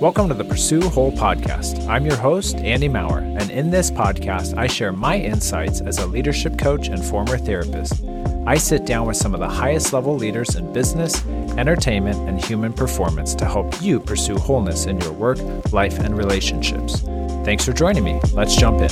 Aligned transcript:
Welcome 0.00 0.28
to 0.28 0.34
the 0.34 0.44
Pursue 0.44 0.82
Whole 0.90 1.10
podcast. 1.10 1.88
I'm 1.88 2.04
your 2.04 2.16
host, 2.16 2.56
Andy 2.56 2.86
Maurer, 2.86 3.20
and 3.20 3.50
in 3.50 3.70
this 3.70 3.90
podcast, 3.90 4.54
I 4.54 4.66
share 4.66 4.92
my 4.92 5.16
insights 5.18 5.80
as 5.80 5.96
a 5.96 6.06
leadership 6.06 6.58
coach 6.58 6.88
and 6.88 7.02
former 7.02 7.38
therapist. 7.38 8.04
I 8.46 8.58
sit 8.58 8.84
down 8.84 9.06
with 9.06 9.16
some 9.16 9.32
of 9.32 9.40
the 9.40 9.48
highest 9.48 9.94
level 9.94 10.14
leaders 10.14 10.54
in 10.54 10.70
business, 10.74 11.24
entertainment, 11.56 12.28
and 12.28 12.44
human 12.44 12.74
performance 12.74 13.34
to 13.36 13.46
help 13.46 13.80
you 13.80 13.98
pursue 13.98 14.36
wholeness 14.36 14.84
in 14.84 15.00
your 15.00 15.14
work, 15.14 15.38
life, 15.72 15.98
and 15.98 16.14
relationships. 16.14 17.00
Thanks 17.46 17.64
for 17.64 17.72
joining 17.72 18.04
me. 18.04 18.20
Let's 18.34 18.54
jump 18.54 18.82
in. 18.82 18.90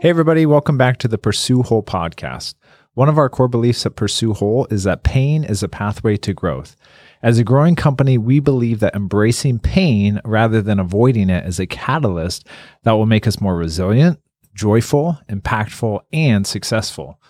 Hey, 0.00 0.08
everybody, 0.08 0.46
welcome 0.46 0.78
back 0.78 0.96
to 1.00 1.08
the 1.08 1.18
Pursue 1.18 1.62
Whole 1.62 1.82
podcast. 1.82 2.54
One 2.94 3.10
of 3.10 3.18
our 3.18 3.28
core 3.28 3.48
beliefs 3.48 3.84
at 3.84 3.96
Pursue 3.96 4.32
Whole 4.32 4.66
is 4.70 4.84
that 4.84 5.02
pain 5.02 5.44
is 5.44 5.62
a 5.62 5.68
pathway 5.68 6.16
to 6.16 6.32
growth. 6.32 6.74
As 7.20 7.38
a 7.38 7.44
growing 7.44 7.74
company, 7.74 8.16
we 8.16 8.38
believe 8.38 8.78
that 8.80 8.94
embracing 8.94 9.58
pain 9.58 10.20
rather 10.24 10.62
than 10.62 10.78
avoiding 10.78 11.30
it 11.30 11.44
is 11.46 11.58
a 11.58 11.66
catalyst 11.66 12.46
that 12.84 12.92
will 12.92 13.06
make 13.06 13.26
us 13.26 13.40
more 13.40 13.56
resilient, 13.56 14.20
joyful, 14.54 15.18
impactful, 15.28 16.00
and 16.12 16.46
successful. 16.46 17.20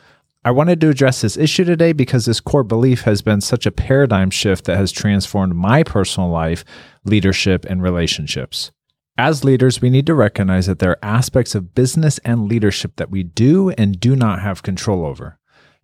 I 0.45 0.51
wanted 0.51 0.80
to 0.82 0.91
address 0.91 1.23
this 1.23 1.38
issue 1.38 1.65
today 1.65 1.93
because 1.93 2.27
this 2.27 2.41
core 2.41 2.65
belief 2.65 3.02
has 3.02 3.23
been 3.23 3.41
such 3.41 3.65
a 3.65 3.70
paradigm 3.70 4.30
shift 4.30 4.66
that 4.66 4.77
has 4.77 4.93
transformed 4.93 5.55
my 5.55 5.82
personal 5.82 6.29
life, 6.29 6.65
leadership, 7.05 7.65
and 7.65 7.82
relationships. 7.82 8.70
As 9.16 9.43
leaders, 9.43 9.80
we 9.80 9.91
need 9.91 10.07
to 10.07 10.15
recognize 10.15 10.66
that 10.66 10.79
there 10.79 10.93
are 10.93 10.98
aspects 11.02 11.55
of 11.55 11.74
business 11.74 12.18
and 12.18 12.46
leadership 12.46 12.96
that 12.96 13.10
we 13.10 13.23
do 13.23 13.70
and 13.70 13.98
do 13.98 14.15
not 14.15 14.43
have 14.43 14.62
control 14.62 15.05
over. 15.05 15.38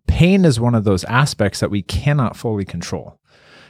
Pain 0.07 0.45
is 0.45 0.61
one 0.61 0.75
of 0.75 0.85
those 0.85 1.05
aspects 1.05 1.61
that 1.61 1.71
we 1.71 1.83
cannot 1.83 2.37
fully 2.37 2.65
control. 2.65 3.19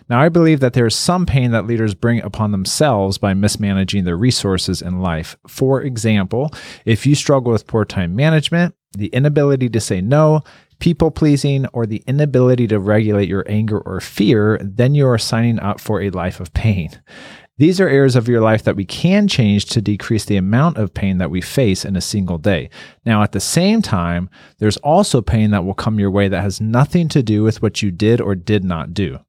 Now, 0.08 0.20
I 0.20 0.28
believe 0.28 0.60
that 0.60 0.74
there 0.74 0.86
is 0.86 0.94
some 0.94 1.24
pain 1.24 1.50
that 1.52 1.66
leaders 1.66 1.94
bring 1.94 2.20
upon 2.20 2.52
themselves 2.52 3.19
by 3.19 3.34
mismanaging 3.34 4.05
their 4.05 4.16
resources 4.16 4.83
in 4.83 5.00
life. 5.00 5.36
For 5.46 5.80
example, 5.83 6.50
if 6.84 7.06
you 7.06 7.14
struggle 7.14 7.52
with 7.52 7.66
poor 7.66 7.84
time 7.84 8.14
management, 8.14 8.74
the 8.92 9.08
inability 9.08 9.69
to 9.70 9.80
say 9.80 10.00
no, 10.00 10.42
people 10.78 11.11
pleasing, 11.11 11.66
or 11.72 11.86
the 11.86 12.02
inability 12.06 12.66
to 12.69 12.78
regulate 12.78 13.28
your 13.28 13.44
anger 13.48 13.80
or 13.80 14.00
fear, 14.00 14.58
then 14.61 14.94
you 14.94 15.06
are 15.06 15.19
signing 15.19 15.58
up 15.61 15.80
for 15.80 16.02
a 16.02 16.11
life 16.11 16.41
of 16.41 16.52
pain. 16.52 16.91
These 17.56 17.80
are 17.80 17.89
areas 17.89 18.16
of 18.16 18.27
your 18.27 18.41
life 18.41 18.64
that 18.64 18.74
we 18.74 18.84
can 18.84 19.28
change 19.28 19.66
to 19.66 19.80
decrease 19.80 20.24
the 20.24 20.36
amount 20.36 20.77
of 20.77 20.92
pain 20.92 21.18
that 21.18 21.30
we 21.30 21.41
face 21.41 21.84
in 21.84 21.94
a 21.94 22.00
single 22.00 22.36
day. 22.36 22.68
Now, 23.06 23.22
at 23.22 23.30
the 23.30 23.39
same 23.39 23.80
time, 23.80 24.28
there's 24.58 24.77
also 24.78 25.22
pain 25.22 25.52
that 25.52 25.64
will 25.64 25.74
come 25.74 26.00
your 26.00 26.11
way 26.11 26.27
that 26.27 26.42
has 26.42 26.61
nothing 26.61 27.08
to 27.11 27.22
do 27.22 27.44
with 27.44 27.62
what 27.62 27.80
you 27.80 27.92
did 27.92 28.20
or 28.20 28.34
did 28.34 28.64
not 28.64 28.92
do. 28.92 29.20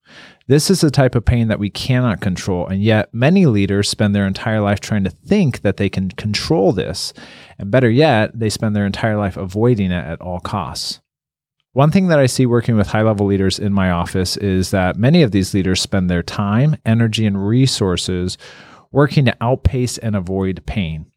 This 0.47 0.69
is 0.69 0.81
the 0.81 0.91
type 0.91 1.15
of 1.15 1.25
pain 1.25 1.47
that 1.47 1.57
we 1.57 1.71
cannot 1.71 2.21
control, 2.21 2.67
and 2.67 2.83
yet 2.83 3.11
many 3.11 3.47
leaders 3.47 3.89
spend 3.89 4.13
their 4.13 4.27
entire 4.27 4.61
life 4.61 4.79
trying 4.79 5.03
to 5.05 5.09
think 5.09 5.61
that 5.61 5.77
they 5.77 5.89
can 5.89 6.11
control 6.11 6.71
this. 6.71 7.13
And 7.57 7.71
better 7.71 7.89
yet, 7.89 8.38
they 8.38 8.51
spend 8.51 8.75
their 8.75 8.85
entire 8.85 9.17
life 9.17 9.38
avoiding 9.38 9.89
it 9.89 10.05
at 10.05 10.21
all 10.21 10.39
costs. 10.39 11.01
One 11.73 11.89
thing 11.89 12.09
that 12.09 12.19
I 12.19 12.27
see 12.27 12.45
working 12.45 12.77
with 12.77 12.88
high 12.88 13.01
level 13.01 13.25
leaders 13.25 13.57
in 13.57 13.73
my 13.73 13.89
office 13.89 14.38
is 14.38 14.69
that 14.69 14.97
many 14.97 15.23
of 15.23 15.31
these 15.31 15.55
leaders 15.55 15.81
spend 15.81 16.11
their 16.11 16.23
time, 16.23 16.77
energy, 16.85 17.25
and 17.25 17.47
resources 17.47 18.38
working 18.91 19.25
to 19.25 19.35
outpace 19.41 19.97
and 19.97 20.16
avoid 20.16 20.63
pain. 20.67 21.07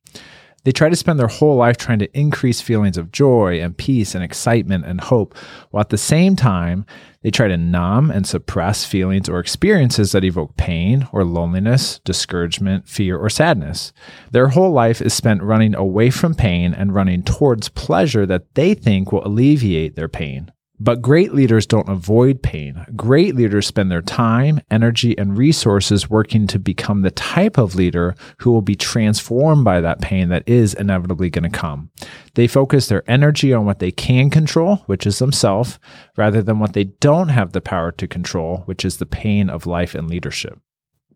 They 0.65 0.73
try 0.73 0.89
to 0.89 0.97
spend 0.97 1.21
their 1.21 1.29
whole 1.29 1.57
life 1.57 1.77
trying 1.77 2.01
to 2.01 2.19
increase 2.19 2.61
feelings 2.61 2.97
of 2.97 3.13
joy 3.13 3.61
and 3.61 3.77
peace 3.77 4.15
and 4.15 4.25
excitement 4.25 4.85
and 4.85 5.01
hope, 5.01 5.37
while 5.71 5.83
at 5.83 5.91
the 5.91 5.99
same 5.99 6.35
time, 6.35 6.85
they 7.29 7.33
try 7.33 7.47
to 7.47 7.59
numb 7.59 8.11
and 8.11 8.27
suppress 8.27 8.87
feelings 8.87 9.29
or 9.29 9.39
experiences 9.39 10.13
that 10.13 10.25
evoke 10.25 10.57
pain 10.57 11.07
or 11.13 11.25
loneliness, 11.25 11.99
discouragement, 11.99 12.89
fear, 12.89 13.19
or 13.19 13.29
sadness. 13.29 13.93
Their 14.31 14.49
whole 14.49 14.71
life 14.71 15.03
is 15.03 15.13
spent 15.13 15.43
running 15.43 15.75
away 15.75 16.09
from 16.09 16.35
pain 16.35 16.73
and 16.73 16.95
running 16.95 17.23
towards 17.23 17.69
pleasure 17.69 18.25
that 18.25 18.55
they 18.55 18.73
think 18.73 19.13
will 19.13 19.27
alleviate 19.27 19.95
their 19.95 20.09
pain. 20.09 20.53
But 20.81 21.03
great 21.03 21.35
leaders 21.35 21.67
don't 21.67 21.89
avoid 21.89 22.41
pain. 22.41 22.87
Great 22.95 23.35
leaders 23.35 23.67
spend 23.67 23.91
their 23.91 24.03
time, 24.03 24.61
energy, 24.71 25.19
and 25.19 25.37
resources 25.37 26.09
working 26.09 26.47
to 26.47 26.59
become 26.61 27.03
the 27.03 27.11
type 27.11 27.59
of 27.59 27.75
leader 27.75 28.15
who 28.39 28.53
will 28.53 28.63
be 28.63 28.77
transformed 28.77 29.65
by 29.65 29.81
that 29.81 30.01
pain 30.01 30.29
that 30.29 30.49
is 30.49 30.75
inevitably 30.75 31.31
going 31.31 31.51
to 31.51 31.59
come. 31.59 31.91
They 32.35 32.47
focus 32.47 32.87
their 32.87 33.03
energy 33.11 33.53
on 33.53 33.65
what 33.65 33.81
they 33.81 33.91
can 33.91 34.31
control, 34.31 34.77
which 34.87 35.05
is 35.05 35.19
themselves, 35.19 35.81
rather 36.17 36.43
than 36.43 36.61
what 36.61 36.75
they 36.75 36.85
don't 36.85 37.31
have 37.31 37.53
the 37.53 37.61
power 37.61 37.91
to 37.93 38.07
control, 38.07 38.59
which 38.67 38.85
is 38.85 38.99
the 38.99 39.07
pain 39.07 39.51
of 39.51 39.67
life 39.67 39.97
and 39.97 40.09
leadership. 40.09 40.61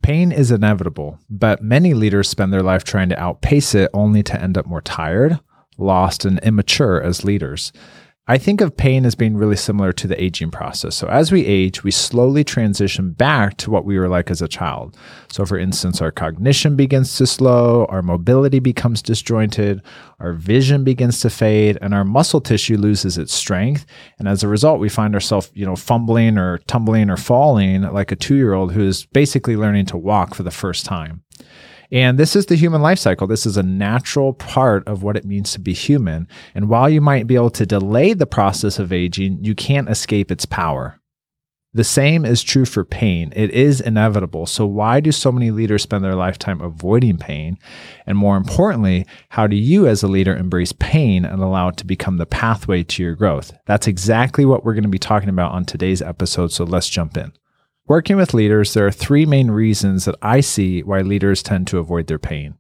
Pain 0.03 0.33
is 0.33 0.51
inevitable, 0.51 1.21
but 1.31 1.63
many 1.63 1.95
leaders 1.95 2.29
spend 2.29 2.53
their 2.53 2.65
life 2.65 2.83
trying 2.83 3.09
to 3.11 3.21
outpace 3.21 3.77
it 3.77 3.89
only 3.95 4.25
to 4.25 4.43
end 4.43 4.59
up 4.59 4.67
more 4.67 4.81
tired, 4.81 5.39
lost, 5.79 6.25
and 6.25 6.41
immature 6.41 7.01
as 7.01 7.25
leaders. 7.25 7.73
I 8.29 8.39
think 8.39 8.61
of 8.61 8.77
pain 8.77 9.05
as 9.05 9.17
being 9.17 9.37
really 9.37 9.57
similar 9.57 9.93
to 9.95 10.07
the 10.07 10.23
aging 10.23 10.53
process. 10.53 10.95
So, 10.95 11.09
as 11.09 11.33
we 11.33 11.45
age, 11.45 11.83
we 11.83 11.91
slowly 11.91 12.45
transition 12.45 13.11
back 13.11 13.57
to 13.57 13.71
what 13.71 13.85
we 13.85 13.99
were 13.99 14.09
like 14.09 14.31
as 14.31 14.41
a 14.41 14.47
child. 14.47 14.97
So, 15.29 15.45
for 15.45 15.59
instance, 15.59 16.01
our 16.01 16.13
cognition 16.13 16.77
begins 16.77 17.17
to 17.17 17.27
slow, 17.27 17.85
our 17.87 18.01
mobility 18.01 18.61
becomes 18.61 19.03
disjointed, 19.03 19.83
our 20.21 20.35
vision 20.35 20.85
begins 20.85 21.19
to 21.21 21.31
fade, 21.31 21.79
and 21.83 21.93
our 21.93 22.05
muscle 22.05 22.41
tissue 22.41 22.77
loses 22.77 23.19
its 23.19 23.35
strength. 23.35 23.87
And 24.21 24.29
as 24.29 24.45
a 24.45 24.49
result, 24.49 24.79
we 24.79 24.89
find 24.89 25.15
ourselves, 25.15 25.51
you 25.53 25.67
know, 25.67 25.75
fumbling 25.75 26.39
or 26.39 26.59
tumbling 26.69 27.11
or 27.11 27.17
falling 27.17 27.83
like 27.83 28.13
a 28.13 28.17
two 28.17 28.37
year 28.37 28.55
old 28.55 28.73
who 28.73 28.87
is 28.87 29.05
basically 29.05 29.57
learning 29.57 29.87
to 29.87 29.97
walk 29.97 30.37
for 30.37 30.45
the 30.45 30.53
first 30.53 30.87
time. 30.87 31.25
And 31.93 32.19
this 32.19 32.35
is 32.35 32.47
the 32.47 32.57
human 32.57 32.81
life 32.81 32.99
cycle. 32.99 33.27
This 33.27 33.45
is 33.45 33.59
a 33.59 33.63
natural 33.63 34.33
part 34.33 34.89
of 34.89 35.03
what 35.03 35.17
it 35.17 35.27
means 35.27 35.53
to 35.53 35.61
be 35.61 35.75
human. 35.75 36.27
And 36.55 36.71
while 36.71 36.89
you 36.89 37.03
might 37.03 37.27
be 37.27 37.35
able 37.35 37.51
to 37.51 37.67
delay 37.67 38.15
the 38.15 38.27
process 38.27 38.79
of 38.79 38.93
aging, 38.93 39.45
you 39.45 39.55
can't 39.55 39.91
escape 39.91 40.31
its 40.31 40.47
power. 40.47 40.99
The 41.75 41.85
same 41.85 42.27
is 42.27 42.43
true 42.43 42.67
for 42.67 42.85
pain. 42.85 43.33
It 43.35 43.51
is 43.51 43.81
inevitable. 43.81 44.45
So, 44.45 44.67
why 44.67 45.01
do 45.01 45.11
so 45.11 45.33
many 45.33 45.51
leaders 45.51 45.83
spend 45.83 46.05
their 46.05 46.15
lifetime 46.15 46.61
avoiding 46.61 47.17
pain? 47.17 47.59
And 48.07 48.19
more 48.19 48.37
importantly, 48.37 49.07
how 49.31 49.47
do 49.47 49.57
you 49.57 49.87
as 49.87 50.03
a 50.03 50.09
leader 50.09 50.37
embrace 50.37 50.73
pain 50.73 51.25
and 51.25 51.43
allow 51.43 51.69
it 51.69 51.79
to 51.79 51.87
become 51.87 52.19
the 52.19 52.27
pathway 52.27 52.83
to 52.83 53.03
your 53.03 53.15
growth? 53.15 53.55
That's 53.65 53.87
exactly 53.87 54.45
what 54.45 54.67
we're 54.67 54.75
going 54.75 54.83
to 54.83 54.91
be 54.91 54.99
talking 54.99 55.31
about 55.31 55.53
on 55.53 55.65
today's 55.65 56.03
episode. 56.03 56.53
So, 56.53 56.65
let's 56.65 56.91
jump 56.91 57.17
in. 57.17 57.33
Working 57.93 58.17
with 58.17 58.33
leaders, 58.33 58.73
there 58.73 58.87
are 58.87 58.91
three 58.91 59.27
main 59.27 59.51
reasons 59.51 60.07
that 60.07 60.15
I 60.23 60.41
see 60.41 60.83
why 60.83 61.03
leaders 61.03 61.43
tend 61.43 61.67
to 61.67 61.79
avoid 61.79 62.07
their 62.07 62.19
pain. 62.19 62.55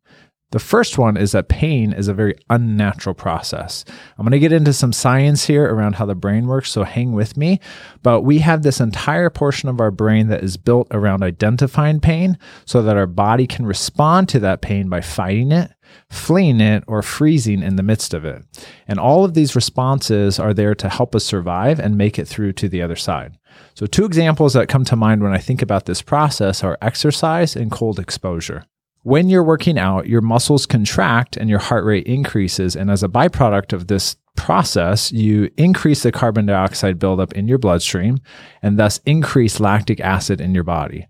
The 0.51 0.59
first 0.59 0.99
one 0.99 1.17
is 1.17 1.33
that 1.33 1.49
pain 1.49 1.95
is 1.95 2.07
a 2.07 2.13
very 2.13 2.35
unnatural 2.51 3.15
process. 3.15 3.87
I'm 4.19 4.27
going 4.27 4.33
to 4.33 4.39
get 4.39 4.53
into 4.53 4.75
some 4.75 4.93
science 4.93 5.47
here 5.47 5.65
around 5.65 5.95
how 5.95 6.05
the 6.05 6.15
brain 6.15 6.49
works, 6.49 6.71
so 6.71 6.85
hang 6.85 7.13
with 7.13 7.39
me. 7.39 7.61
But 8.03 8.21
we 8.21 8.41
have 8.41 8.63
this 8.63 8.79
entire 8.79 9.31
portion 9.31 9.71
of 9.71 9.81
our 9.81 9.91
brain 9.91 10.29
that 10.29 10.45
is 10.45 10.59
built 10.59 10.89
around 10.91 11.23
identifying 11.23 12.01
pain 12.01 12.37
so 12.67 12.83
that 12.83 12.99
our 12.99 13.07
body 13.07 13.47
can 13.47 13.65
respond 13.65 14.29
to 14.29 14.41
that 14.41 14.61
pain 14.61 14.91
by 14.91 15.01
fighting 15.01 15.51
it, 15.51 15.71
fleeing 16.11 16.61
it, 16.61 16.85
or 16.87 17.01
freezing 17.01 17.63
in 17.63 17.77
the 17.77 17.83
midst 17.83 18.13
of 18.13 18.27
it. 18.27 18.45
And 18.87 19.01
all 19.01 19.25
of 19.25 19.33
these 19.33 19.57
responses 19.57 20.39
are 20.39 20.53
there 20.53 20.75
to 20.75 20.91
help 20.91 21.15
us 21.15 21.25
survive 21.25 21.81
and 21.81 21.97
make 21.97 22.19
it 22.19 22.29
through 22.29 22.53
to 22.53 22.69
the 22.69 22.83
other 22.83 22.97
side. 22.97 23.39
So, 23.75 23.87
two 23.87 24.05
examples 24.05 24.53
that 24.53 24.69
come 24.69 24.85
to 24.85 24.97
mind 24.97 25.23
when 25.23 25.33
I 25.33 25.39
think 25.39 25.63
about 25.63 25.87
this 25.87 26.03
process 26.03 26.63
are 26.63 26.79
exercise 26.83 27.57
and 27.57 27.71
cold 27.71 27.99
exposure. 27.99 28.65
When 29.05 29.29
you're 29.29 29.43
working 29.43 29.79
out, 29.79 30.07
your 30.07 30.21
muscles 30.21 30.65
contract 30.65 31.37
and 31.37 31.51
your 31.51 31.59
heart 31.59 31.85
rate 31.85 32.07
increases. 32.07 32.77
And 32.77 32.91
as 32.91 33.03
a 33.03 33.09
byproduct 33.09 33.73
of 33.73 33.89
this 33.89 34.17
process, 34.37 35.11
you 35.11 35.51
increase 35.57 36.05
the 36.05 36.13
carbon 36.13 36.47
dioxide 36.47 36.99
buildup 36.99 37.33
in 37.33 37.49
your 37.49 37.59
bloodstream 37.59 38.19
and 38.63 38.79
thus 38.79 39.01
increase 39.05 39.59
lactic 39.59 40.01
acid 40.01 40.41
in 40.41 40.55
your 40.55 40.65
body. 40.65 41.09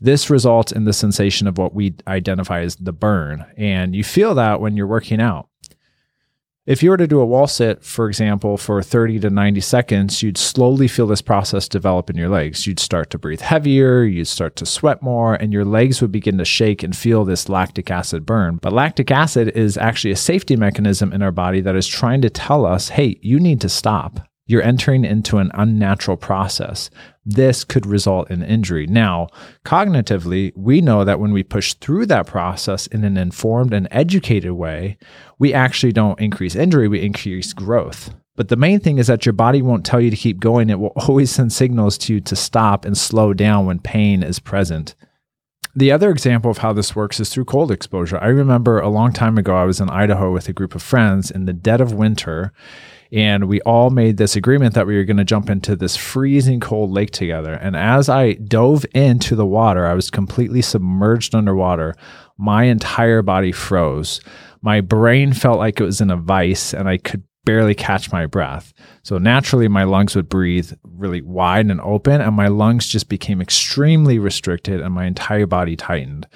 This 0.00 0.30
results 0.30 0.72
in 0.72 0.84
the 0.84 0.92
sensation 0.92 1.46
of 1.46 1.58
what 1.58 1.74
we 1.74 1.94
identify 2.06 2.60
as 2.60 2.76
the 2.76 2.92
burn. 2.92 3.44
And 3.56 3.94
you 3.94 4.04
feel 4.04 4.34
that 4.34 4.60
when 4.60 4.76
you're 4.76 4.86
working 4.86 5.20
out. 5.20 5.48
If 6.64 6.80
you 6.80 6.90
were 6.90 6.96
to 6.96 7.08
do 7.08 7.18
a 7.18 7.26
wall 7.26 7.48
sit, 7.48 7.82
for 7.82 8.06
example, 8.06 8.56
for 8.56 8.80
30 8.84 9.18
to 9.20 9.30
90 9.30 9.60
seconds, 9.60 10.22
you'd 10.22 10.38
slowly 10.38 10.86
feel 10.86 11.08
this 11.08 11.20
process 11.20 11.66
develop 11.66 12.08
in 12.08 12.14
your 12.14 12.28
legs. 12.28 12.68
You'd 12.68 12.78
start 12.78 13.10
to 13.10 13.18
breathe 13.18 13.40
heavier, 13.40 14.04
you'd 14.04 14.28
start 14.28 14.54
to 14.56 14.66
sweat 14.66 15.02
more, 15.02 15.34
and 15.34 15.52
your 15.52 15.64
legs 15.64 16.00
would 16.00 16.12
begin 16.12 16.38
to 16.38 16.44
shake 16.44 16.84
and 16.84 16.96
feel 16.96 17.24
this 17.24 17.48
lactic 17.48 17.90
acid 17.90 18.24
burn. 18.24 18.60
But 18.62 18.72
lactic 18.72 19.10
acid 19.10 19.48
is 19.56 19.76
actually 19.76 20.12
a 20.12 20.16
safety 20.16 20.54
mechanism 20.54 21.12
in 21.12 21.20
our 21.20 21.32
body 21.32 21.60
that 21.62 21.74
is 21.74 21.88
trying 21.88 22.22
to 22.22 22.30
tell 22.30 22.64
us, 22.64 22.90
hey, 22.90 23.18
you 23.22 23.40
need 23.40 23.60
to 23.62 23.68
stop. 23.68 24.20
You're 24.46 24.62
entering 24.62 25.04
into 25.04 25.38
an 25.38 25.50
unnatural 25.54 26.16
process. 26.16 26.90
This 27.24 27.62
could 27.64 27.86
result 27.86 28.30
in 28.30 28.42
injury. 28.42 28.86
Now, 28.86 29.28
cognitively, 29.64 30.52
we 30.56 30.80
know 30.80 31.04
that 31.04 31.20
when 31.20 31.32
we 31.32 31.44
push 31.44 31.74
through 31.74 32.06
that 32.06 32.26
process 32.26 32.86
in 32.88 33.04
an 33.04 33.16
informed 33.16 33.72
and 33.72 33.86
educated 33.90 34.52
way, 34.52 34.98
we 35.38 35.54
actually 35.54 35.92
don't 35.92 36.20
increase 36.20 36.56
injury, 36.56 36.88
we 36.88 37.02
increase 37.02 37.52
growth. 37.52 38.14
But 38.34 38.48
the 38.48 38.56
main 38.56 38.80
thing 38.80 38.98
is 38.98 39.06
that 39.06 39.26
your 39.26 39.34
body 39.34 39.62
won't 39.62 39.86
tell 39.86 40.00
you 40.00 40.10
to 40.10 40.16
keep 40.16 40.40
going. 40.40 40.70
It 40.70 40.80
will 40.80 40.88
always 40.96 41.30
send 41.30 41.52
signals 41.52 41.96
to 41.98 42.14
you 42.14 42.20
to 42.22 42.36
stop 42.36 42.84
and 42.84 42.96
slow 42.96 43.32
down 43.32 43.66
when 43.66 43.78
pain 43.78 44.22
is 44.22 44.38
present. 44.38 44.94
The 45.74 45.92
other 45.92 46.10
example 46.10 46.50
of 46.50 46.58
how 46.58 46.72
this 46.74 46.94
works 46.94 47.18
is 47.18 47.30
through 47.30 47.46
cold 47.46 47.70
exposure. 47.70 48.18
I 48.18 48.26
remember 48.26 48.78
a 48.78 48.90
long 48.90 49.12
time 49.12 49.38
ago, 49.38 49.56
I 49.56 49.64
was 49.64 49.80
in 49.80 49.88
Idaho 49.88 50.30
with 50.30 50.48
a 50.48 50.52
group 50.52 50.74
of 50.74 50.82
friends 50.82 51.30
in 51.30 51.46
the 51.46 51.54
dead 51.54 51.80
of 51.80 51.94
winter, 51.94 52.52
and 53.12 53.46
we 53.46 53.60
all 53.62 53.90
made 53.90 54.16
this 54.16 54.36
agreement 54.36 54.74
that 54.74 54.86
we 54.86 54.96
were 54.96 55.04
going 55.04 55.18
to 55.18 55.24
jump 55.24 55.50
into 55.50 55.76
this 55.76 55.96
freezing 55.96 56.60
cold 56.60 56.90
lake 56.90 57.10
together. 57.10 57.52
And 57.52 57.76
as 57.76 58.08
I 58.08 58.32
dove 58.32 58.86
into 58.94 59.36
the 59.36 59.46
water, 59.46 59.86
I 59.86 59.92
was 59.92 60.10
completely 60.10 60.62
submerged 60.62 61.34
underwater. 61.34 61.94
My 62.38 62.64
entire 62.64 63.20
body 63.20 63.52
froze. 63.52 64.20
My 64.62 64.80
brain 64.80 65.34
felt 65.34 65.58
like 65.58 65.78
it 65.78 65.84
was 65.84 66.00
in 66.00 66.10
a 66.10 66.16
vice, 66.16 66.72
and 66.72 66.88
I 66.88 66.96
could 66.96 67.22
barely 67.44 67.74
catch 67.74 68.12
my 68.12 68.26
breath. 68.26 68.72
So 69.02 69.18
naturally, 69.18 69.68
my 69.68 69.84
lungs 69.84 70.16
would 70.16 70.28
breathe 70.28 70.72
really 70.84 71.20
wide 71.20 71.66
and 71.66 71.80
open, 71.80 72.20
and 72.20 72.34
my 72.34 72.48
lungs 72.48 72.86
just 72.86 73.08
became 73.08 73.42
extremely 73.42 74.18
restricted, 74.18 74.80
and 74.80 74.94
my 74.94 75.04
entire 75.04 75.46
body 75.46 75.76
tightened. 75.76 76.26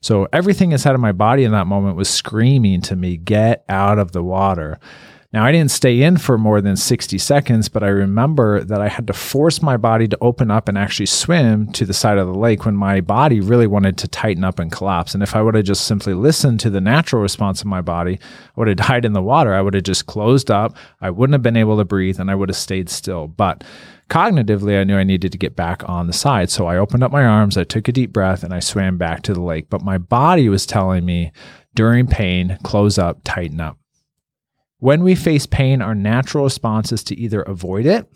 So 0.00 0.26
everything 0.32 0.72
inside 0.72 0.94
of 0.94 1.00
my 1.00 1.12
body 1.12 1.44
in 1.44 1.52
that 1.52 1.66
moment 1.66 1.96
was 1.96 2.10
screaming 2.10 2.80
to 2.82 2.96
me, 2.96 3.16
get 3.16 3.64
out 3.68 3.98
of 3.98 4.12
the 4.12 4.22
water. 4.22 4.80
Now, 5.34 5.44
I 5.44 5.50
didn't 5.50 5.72
stay 5.72 6.00
in 6.02 6.18
for 6.18 6.38
more 6.38 6.60
than 6.60 6.76
60 6.76 7.18
seconds, 7.18 7.68
but 7.68 7.82
I 7.82 7.88
remember 7.88 8.62
that 8.62 8.80
I 8.80 8.86
had 8.86 9.08
to 9.08 9.12
force 9.12 9.60
my 9.60 9.76
body 9.76 10.06
to 10.06 10.18
open 10.20 10.48
up 10.48 10.68
and 10.68 10.78
actually 10.78 11.06
swim 11.06 11.72
to 11.72 11.84
the 11.84 11.92
side 11.92 12.18
of 12.18 12.28
the 12.28 12.38
lake 12.38 12.64
when 12.64 12.76
my 12.76 13.00
body 13.00 13.40
really 13.40 13.66
wanted 13.66 13.98
to 13.98 14.06
tighten 14.06 14.44
up 14.44 14.60
and 14.60 14.70
collapse. 14.70 15.12
And 15.12 15.24
if 15.24 15.34
I 15.34 15.42
would 15.42 15.56
have 15.56 15.64
just 15.64 15.88
simply 15.88 16.14
listened 16.14 16.60
to 16.60 16.70
the 16.70 16.80
natural 16.80 17.20
response 17.20 17.60
of 17.62 17.66
my 17.66 17.80
body, 17.80 18.20
I 18.22 18.60
would 18.60 18.68
have 18.68 18.76
died 18.76 19.04
in 19.04 19.12
the 19.12 19.20
water. 19.20 19.52
I 19.52 19.60
would 19.60 19.74
have 19.74 19.82
just 19.82 20.06
closed 20.06 20.52
up. 20.52 20.76
I 21.00 21.10
wouldn't 21.10 21.34
have 21.34 21.42
been 21.42 21.56
able 21.56 21.78
to 21.78 21.84
breathe 21.84 22.20
and 22.20 22.30
I 22.30 22.36
would 22.36 22.48
have 22.48 22.54
stayed 22.54 22.88
still. 22.88 23.26
But 23.26 23.64
cognitively, 24.08 24.80
I 24.80 24.84
knew 24.84 24.96
I 24.96 25.02
needed 25.02 25.32
to 25.32 25.38
get 25.38 25.56
back 25.56 25.82
on 25.88 26.06
the 26.06 26.12
side. 26.12 26.48
So 26.48 26.68
I 26.68 26.76
opened 26.76 27.02
up 27.02 27.10
my 27.10 27.24
arms, 27.24 27.58
I 27.58 27.64
took 27.64 27.88
a 27.88 27.92
deep 27.92 28.12
breath, 28.12 28.44
and 28.44 28.54
I 28.54 28.60
swam 28.60 28.98
back 28.98 29.22
to 29.22 29.34
the 29.34 29.42
lake. 29.42 29.68
But 29.68 29.82
my 29.82 29.98
body 29.98 30.48
was 30.48 30.64
telling 30.64 31.04
me 31.04 31.32
during 31.74 32.06
pain, 32.06 32.56
close 32.62 32.98
up, 32.98 33.18
tighten 33.24 33.60
up. 33.60 33.78
When 34.78 35.02
we 35.02 35.14
face 35.14 35.46
pain, 35.46 35.80
our 35.80 35.94
natural 35.94 36.44
response 36.44 36.92
is 36.92 37.02
to 37.04 37.18
either 37.18 37.42
avoid 37.42 37.86
it, 37.86 38.06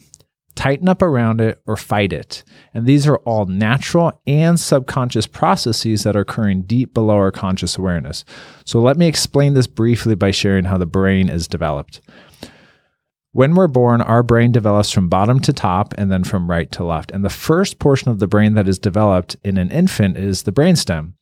tighten 0.55 0.89
up 0.89 1.03
around 1.03 1.41
it, 1.41 1.63
or 1.67 1.77
fight 1.77 2.13
it. 2.13 2.43
And 2.75 2.85
these 2.85 3.07
are 3.07 3.19
all 3.19 3.47
natural 3.47 4.21
and 4.27 4.59
subconscious 4.59 5.27
processes 5.27 6.03
that 6.03 6.17
are 6.17 6.21
occurring 6.21 6.63
deep 6.63 6.93
below 6.93 7.17
our 7.17 7.31
conscious 7.31 7.79
awareness. 7.79 8.25
So 8.65 8.81
let 8.81 8.97
me 8.97 9.07
explain 9.07 9.55
this 9.55 9.69
briefly 9.69 10.15
by 10.15 10.33
sharing 10.33 10.65
how 10.65 10.77
the 10.77 10.85
brain 10.85 11.29
is 11.29 11.49
developed. 11.49 12.01
When 13.39 13.55
we're 13.55 13.69
born, 13.69 14.01
our 14.01 14.25
brain 14.25 14.51
develops 14.51 14.91
from 14.91 15.09
bottom 15.09 15.39
to 15.43 15.53
top 15.53 15.95
and 15.97 16.11
then 16.11 16.25
from 16.25 16.51
right 16.51 16.69
to 16.73 16.83
left. 16.83 17.13
And 17.13 17.25
the 17.25 17.31
first 17.31 17.79
portion 17.79 18.11
of 18.11 18.19
the 18.19 18.27
brain 18.27 18.55
that 18.55 18.67
is 18.67 18.81
developed 18.81 19.37
in 19.45 19.59
an 19.59 19.71
infant 19.71 20.17
is 20.17 20.43
the 20.43 20.51
brainstem. 20.51 21.13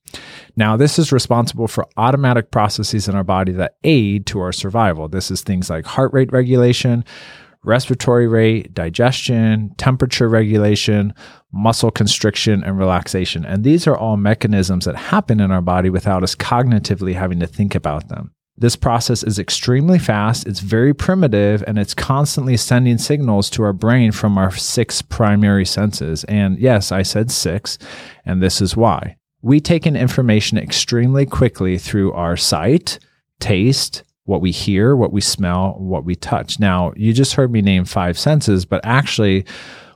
Now, 0.57 0.79
this 0.79 0.99
is 0.99 1.13
responsible 1.13 1.69
for 1.69 1.87
automatic 1.99 2.51
processes 2.51 3.07
in 3.07 3.15
our 3.15 3.23
body 3.23 3.53
that 3.53 3.77
aid 3.85 4.25
to 4.29 4.41
our 4.41 4.53
survival. 4.53 5.09
This 5.09 5.31
is 5.31 5.43
things 5.43 5.69
like 5.69 5.85
heart 5.85 6.11
rate 6.15 6.33
regulation, 6.33 7.05
respiratory 7.65 8.27
rate, 8.27 8.73
digestion, 8.73 9.75
temperature 9.77 10.31
regulation, 10.31 11.13
muscle 11.53 11.91
constriction, 11.91 12.65
and 12.65 12.79
relaxation. 12.79 13.45
And 13.45 13.63
these 13.63 13.87
are 13.87 13.95
all 13.95 14.17
mechanisms 14.17 14.87
that 14.87 14.97
happen 14.97 15.39
in 15.39 15.51
our 15.51 15.61
body 15.61 15.91
without 15.91 16.23
us 16.23 16.35
cognitively 16.35 17.13
having 17.13 17.41
to 17.41 17.47
think 17.47 17.75
about 17.75 18.09
them. 18.09 18.33
This 18.59 18.77
process 18.77 19.23
is 19.23 19.39
extremely 19.39 19.99
fast, 19.99 20.47
it's 20.47 20.61
very 20.61 20.95
primitive, 20.95 21.63
and 21.67 21.79
it's 21.79 21.95
constantly 21.95 22.57
sending 22.57 22.99
signals 22.99 23.51
to 23.51 23.63
our 23.63 23.75
brain 23.75 24.13
from 24.13 24.39
our 24.39 24.51
six 24.51 25.03
primary 25.03 25.67
senses. 25.67 26.25
And 26.25 26.59
yes, 26.59 26.91
I 26.91 27.03
said 27.03 27.31
six, 27.31 27.77
and 28.25 28.43
this 28.43 28.63
is 28.63 28.77
why 28.77 29.17
we 29.47 29.61
take 29.61 29.87
in 29.87 29.95
information 29.95 30.59
extremely 30.59 31.25
quickly 31.25 31.79
through 31.79 32.13
our 32.15 32.37
sight, 32.37 32.99
taste, 33.39 34.03
what 34.25 34.41
we 34.41 34.51
hear, 34.51 34.97
what 34.97 35.13
we 35.13 35.21
smell, 35.21 35.77
what 35.79 36.05
we 36.05 36.17
touch. 36.17 36.59
Now, 36.59 36.93
you 36.97 37.13
just 37.13 37.35
heard 37.35 37.53
me 37.53 37.63
name 37.63 37.85
five 37.85 38.19
senses, 38.19 38.65
but 38.65 38.81
actually, 38.83 39.45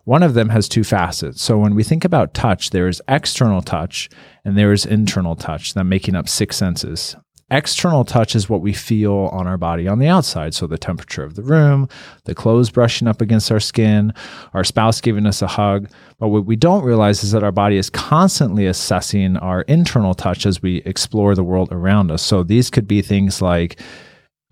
one 0.04 0.22
of 0.22 0.34
them 0.34 0.50
has 0.50 0.68
two 0.68 0.84
facets. 0.84 1.42
So 1.42 1.58
when 1.58 1.74
we 1.74 1.82
think 1.82 2.04
about 2.04 2.32
touch, 2.32 2.70
there 2.70 2.86
is 2.86 3.02
external 3.08 3.60
touch 3.60 4.08
and 4.44 4.56
there 4.56 4.72
is 4.72 4.86
internal 4.86 5.34
touch, 5.34 5.74
that 5.74 5.82
making 5.82 6.14
up 6.14 6.28
six 6.28 6.56
senses. 6.56 7.16
External 7.50 8.04
touch 8.04 8.36
is 8.36 8.48
what 8.48 8.60
we 8.60 8.72
feel 8.72 9.28
on 9.32 9.46
our 9.46 9.58
body 9.58 9.88
on 9.88 9.98
the 9.98 10.06
outside. 10.06 10.54
So 10.54 10.66
the 10.66 10.78
temperature 10.78 11.24
of 11.24 11.34
the 11.34 11.42
room, 11.42 11.88
the 12.24 12.34
clothes 12.34 12.70
brushing 12.70 13.08
up 13.08 13.20
against 13.20 13.50
our 13.50 13.58
skin, 13.58 14.12
our 14.54 14.62
spouse 14.62 15.00
giving 15.00 15.26
us 15.26 15.42
a 15.42 15.48
hug. 15.48 15.90
But 16.18 16.28
what 16.28 16.46
we 16.46 16.54
don't 16.54 16.84
realize 16.84 17.24
is 17.24 17.32
that 17.32 17.42
our 17.42 17.52
body 17.52 17.76
is 17.76 17.90
constantly 17.90 18.66
assessing 18.66 19.36
our 19.38 19.62
internal 19.62 20.14
touch 20.14 20.46
as 20.46 20.62
we 20.62 20.76
explore 20.82 21.34
the 21.34 21.44
world 21.44 21.70
around 21.72 22.10
us. 22.10 22.22
So 22.22 22.44
these 22.44 22.70
could 22.70 22.86
be 22.86 23.02
things 23.02 23.42
like 23.42 23.80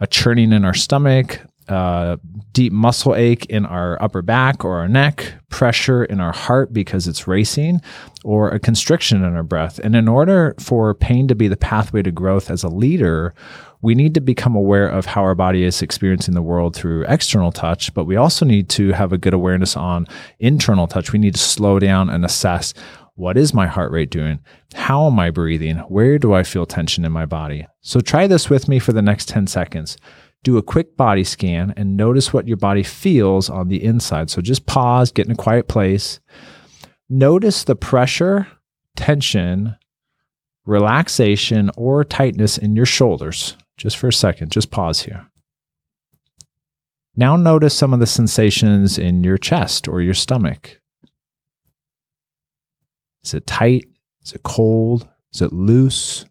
a 0.00 0.06
churning 0.06 0.52
in 0.52 0.64
our 0.64 0.74
stomach, 0.74 1.40
uh, 1.68 2.16
deep 2.58 2.72
muscle 2.72 3.14
ache 3.14 3.46
in 3.46 3.64
our 3.64 4.02
upper 4.02 4.20
back 4.20 4.64
or 4.64 4.78
our 4.78 4.88
neck, 4.88 5.32
pressure 5.48 6.04
in 6.04 6.18
our 6.18 6.32
heart 6.32 6.72
because 6.72 7.06
it's 7.06 7.28
racing, 7.28 7.80
or 8.24 8.48
a 8.48 8.58
constriction 8.58 9.22
in 9.22 9.36
our 9.36 9.44
breath. 9.44 9.78
And 9.78 9.94
in 9.94 10.08
order 10.08 10.56
for 10.58 10.92
pain 10.92 11.28
to 11.28 11.36
be 11.36 11.46
the 11.46 11.56
pathway 11.56 12.02
to 12.02 12.10
growth 12.10 12.50
as 12.50 12.64
a 12.64 12.68
leader, 12.68 13.32
we 13.80 13.94
need 13.94 14.12
to 14.14 14.20
become 14.20 14.56
aware 14.56 14.88
of 14.88 15.06
how 15.06 15.22
our 15.22 15.36
body 15.36 15.62
is 15.62 15.82
experiencing 15.82 16.34
the 16.34 16.42
world 16.42 16.74
through 16.74 17.04
external 17.06 17.52
touch, 17.52 17.94
but 17.94 18.06
we 18.06 18.16
also 18.16 18.44
need 18.44 18.68
to 18.70 18.90
have 18.90 19.12
a 19.12 19.18
good 19.18 19.34
awareness 19.34 19.76
on 19.76 20.08
internal 20.40 20.88
touch. 20.88 21.12
We 21.12 21.20
need 21.20 21.34
to 21.34 21.40
slow 21.40 21.78
down 21.78 22.10
and 22.10 22.24
assess 22.24 22.74
what 23.14 23.36
is 23.36 23.54
my 23.54 23.68
heart 23.68 23.92
rate 23.92 24.10
doing? 24.10 24.40
How 24.74 25.06
am 25.06 25.18
I 25.20 25.30
breathing? 25.30 25.76
Where 25.76 26.18
do 26.18 26.34
I 26.34 26.42
feel 26.42 26.66
tension 26.66 27.04
in 27.04 27.12
my 27.12 27.24
body? 27.24 27.68
So 27.82 28.00
try 28.00 28.26
this 28.26 28.50
with 28.50 28.68
me 28.68 28.80
for 28.80 28.92
the 28.92 29.02
next 29.02 29.28
10 29.28 29.46
seconds 29.46 29.96
do 30.44 30.56
a 30.56 30.62
quick 30.62 30.96
body 30.96 31.24
scan 31.24 31.74
and 31.76 31.96
notice 31.96 32.32
what 32.32 32.48
your 32.48 32.56
body 32.56 32.82
feels 32.82 33.50
on 33.50 33.68
the 33.68 33.82
inside. 33.82 34.30
So 34.30 34.40
just 34.40 34.66
pause, 34.66 35.10
get 35.10 35.26
in 35.26 35.32
a 35.32 35.36
quiet 35.36 35.68
place. 35.68 36.20
Notice 37.08 37.64
the 37.64 37.76
pressure, 37.76 38.46
tension, 38.96 39.76
relaxation, 40.64 41.70
or 41.76 42.04
tightness 42.04 42.58
in 42.58 42.76
your 42.76 42.86
shoulders. 42.86 43.56
Just 43.76 43.96
for 43.96 44.08
a 44.08 44.12
second, 44.12 44.52
just 44.52 44.70
pause 44.70 45.02
here. 45.02 45.26
Now 47.16 47.36
notice 47.36 47.74
some 47.74 47.92
of 47.92 48.00
the 48.00 48.06
sensations 48.06 48.98
in 48.98 49.24
your 49.24 49.38
chest 49.38 49.88
or 49.88 50.00
your 50.00 50.14
stomach. 50.14 50.80
Is 53.24 53.34
it 53.34 53.46
tight? 53.46 53.86
Is 54.24 54.32
it 54.32 54.42
cold? 54.42 55.08
Is 55.32 55.42
it 55.42 55.52
loose? 55.52 56.24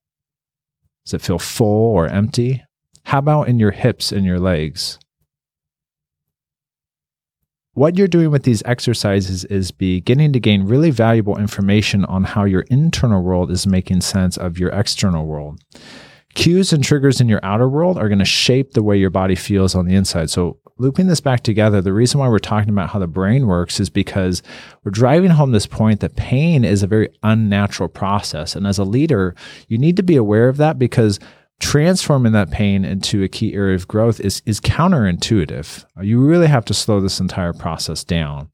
Does 1.06 1.16
it 1.16 1.22
feel 1.22 1.40
full 1.40 1.94
or 1.94 2.08
empty? 2.08 2.64
How 3.08 3.20
about 3.20 3.48
in 3.48 3.58
your 3.58 3.72
hips 3.72 4.12
and 4.12 4.26
your 4.26 4.38
legs? 4.38 5.00
What 7.72 7.98
you're 7.98 8.06
doing 8.06 8.32
with 8.32 8.44
these 8.44 8.62
exercises 8.66 9.46
is 9.46 9.72
beginning 9.72 10.34
to 10.34 10.42
gain 10.42 10.68
really 10.68 10.92
valuable 10.92 11.38
information 11.38 12.04
on 12.04 12.26
how 12.26 12.44
your 12.44 12.66
internal 12.70 13.24
world 13.24 13.50
is 13.50 13.66
making 13.66 14.02
sense 14.02 14.36
of 14.36 14.60
your 14.60 14.72
external 14.72 15.26
world. 15.26 15.62
Cues 16.36 16.74
and 16.74 16.84
triggers 16.84 17.22
in 17.22 17.30
your 17.30 17.40
outer 17.44 17.70
world 17.70 17.98
are 17.98 18.10
going 18.10 18.20
to 18.20 18.26
shape 18.26 18.74
the 18.74 18.84
way 18.84 18.98
your 18.98 19.10
body 19.10 19.36
feels 19.36 19.74
on 19.74 19.86
the 19.86 19.96
inside. 19.96 20.30
So, 20.30 20.60
looping 20.78 21.08
this 21.08 21.22
back 21.22 21.44
together, 21.44 21.80
the 21.80 21.94
reason 21.94 22.20
why 22.20 22.28
we're 22.28 22.40
talking 22.40 22.70
about 22.70 22.90
how 22.90 23.00
the 23.00 23.08
brain 23.08 23.48
works 23.48 23.80
is 23.80 23.90
because 23.90 24.44
we're 24.84 24.92
driving 24.92 25.32
home 25.32 25.54
this 25.54 25.66
point 25.66 26.02
that 26.02 26.18
pain 26.18 26.66
is 26.66 26.84
a 26.84 26.88
very 26.88 27.08
unnatural 27.24 27.88
process. 27.88 28.54
And 28.54 28.68
as 28.68 28.78
a 28.78 28.84
leader, 28.84 29.34
you 29.70 29.78
need 29.78 29.96
to 29.96 30.04
be 30.04 30.18
aware 30.18 30.50
of 30.50 30.58
that 30.58 30.78
because 30.78 31.22
transforming 31.60 32.34
that 32.34 32.52
pain 32.52 32.86
into 32.86 33.24
a 33.24 33.28
key 33.28 33.54
area 33.56 33.76
of 33.76 33.88
growth 33.88 34.20
is, 34.20 34.44
is 34.46 34.62
counterintuitive. 34.62 35.86
You 36.02 36.24
really 36.24 36.48
have 36.48 36.66
to 36.66 36.74
slow 36.74 37.02
this 37.02 37.20
entire 37.20 37.54
process 37.54 38.04
down. 38.04 38.50